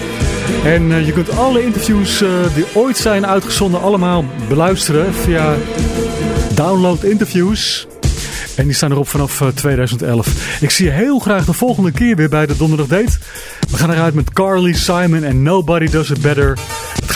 En 0.63 0.91
eh, 0.91 1.05
je 1.05 1.11
kunt 1.11 1.37
alle 1.37 1.63
interviews 1.63 2.21
eh, 2.21 2.29
die 2.55 2.65
ooit 2.73 2.97
zijn 2.97 3.25
uitgezonden 3.25 3.81
allemaal 3.81 4.25
beluisteren 4.47 5.13
via 5.13 5.55
Download 6.53 7.03
Interviews. 7.03 7.87
En 8.55 8.65
die 8.65 8.73
staan 8.73 8.91
erop 8.91 9.07
vanaf 9.07 9.41
eh, 9.41 9.47
2011. 9.47 10.57
Ik 10.61 10.69
zie 10.69 10.85
je 10.85 10.91
heel 10.91 11.19
graag 11.19 11.45
de 11.45 11.53
volgende 11.53 11.91
keer 11.91 12.15
weer 12.15 12.29
bij 12.29 12.45
de 12.45 12.57
Donderdag 12.57 12.87
Date. 12.87 13.17
We 13.69 13.77
gaan 13.77 13.91
eruit 13.91 14.13
met 14.13 14.33
Carly 14.33 14.73
Simon 14.73 15.23
en 15.23 15.43
Nobody 15.43 15.89
Does 15.89 16.09
It 16.09 16.21
Better. 16.21 16.57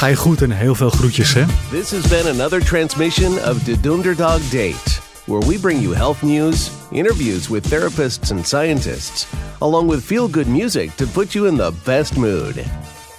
Het 0.04 0.12
ga 0.12 0.18
je 0.18 0.30
goed 0.30 0.41
en 0.41 0.51
heel 0.51 0.76
veel 0.76 0.89
groetjes 0.89 1.34
hè. 1.34 1.43
This 1.70 1.91
has 1.91 2.08
been 2.08 2.28
another 2.28 2.66
transmission 2.66 3.34
of 3.34 3.64
the 3.64 3.80
Dunderdog 3.80 4.49
Date, 4.49 5.01
where 5.26 5.47
we 5.47 5.60
bring 5.60 5.82
you 5.82 5.95
health 5.95 6.22
news, 6.22 6.72
interviews 6.91 7.47
with 7.47 7.70
therapists 7.70 8.32
and 8.32 8.47
scientists, 8.47 9.28
along 9.60 9.89
with 9.89 10.04
feel 10.04 10.30
good 10.30 10.47
music 10.47 10.95
to 10.95 11.06
put 11.06 11.34
you 11.34 11.47
in 11.47 11.58
the 11.58 11.72
best 11.86 12.18
mood. 12.18 12.66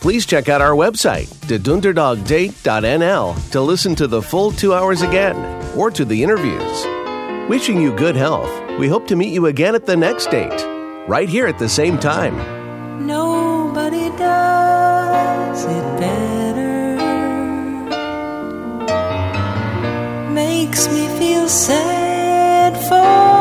Please 0.01 0.27
check 0.27 0.49
out 0.49 0.61
our 0.61 0.75
website, 0.77 1.27
thedunderdogdate.nl, 1.47 3.35
to 3.51 3.61
listen 3.61 3.95
to 3.95 4.07
the 4.07 4.23
full 4.23 4.53
two 4.53 4.75
hours 4.75 5.03
again 5.03 5.37
or 5.77 5.91
to 5.91 6.05
the 6.05 6.23
interviews. 6.23 6.87
Wishing 7.49 7.81
you 7.81 7.97
good 7.97 8.17
health, 8.17 8.51
we 8.79 8.89
hope 8.89 9.07
to 9.07 9.17
meet 9.17 9.33
you 9.33 9.47
again 9.47 9.75
at 9.75 9.87
the 9.87 9.97
next 9.97 10.31
date, 10.31 10.67
right 11.09 11.31
here 11.31 11.47
at 11.47 11.59
the 11.59 11.69
same 11.69 11.99
time. 11.99 12.37
Nobody 13.07 14.11
does 14.19 15.65
it 15.65 16.01
better. 16.01 16.34
Makes 20.75 20.89
me 20.89 21.07
feel 21.21 21.49
sad 21.49 22.77
for 22.89 23.34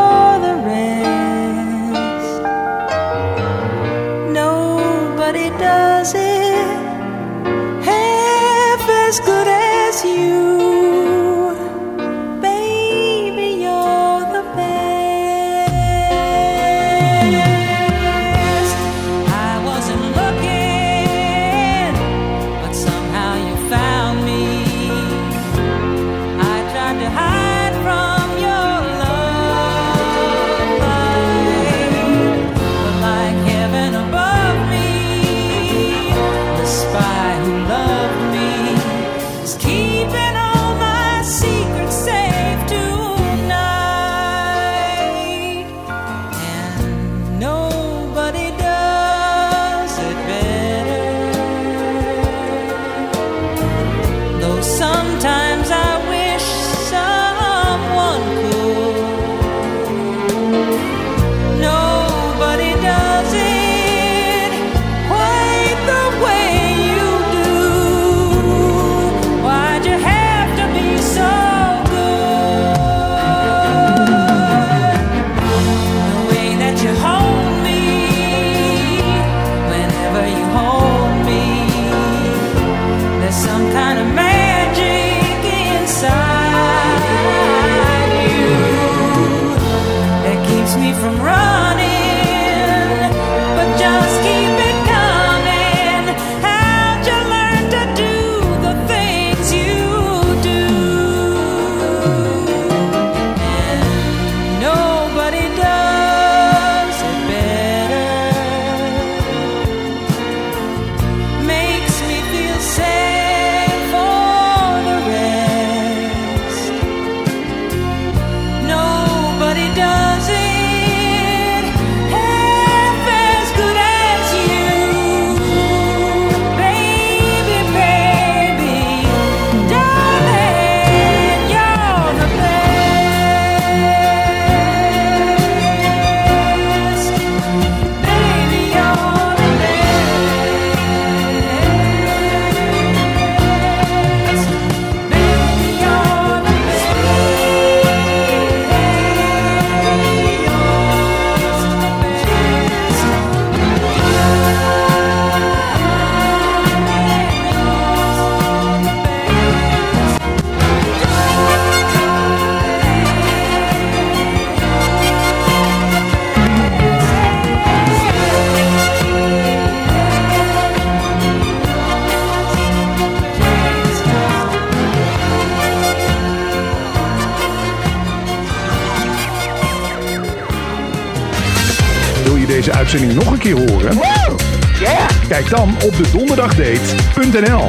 Kijk 185.28 185.50
dan 185.50 185.70
op 185.84 185.98
de 185.98 186.12
donderdagdate.nl. 186.12 186.12
De 186.12 186.32
Donderdag 186.32 186.56
Date. 186.56 187.63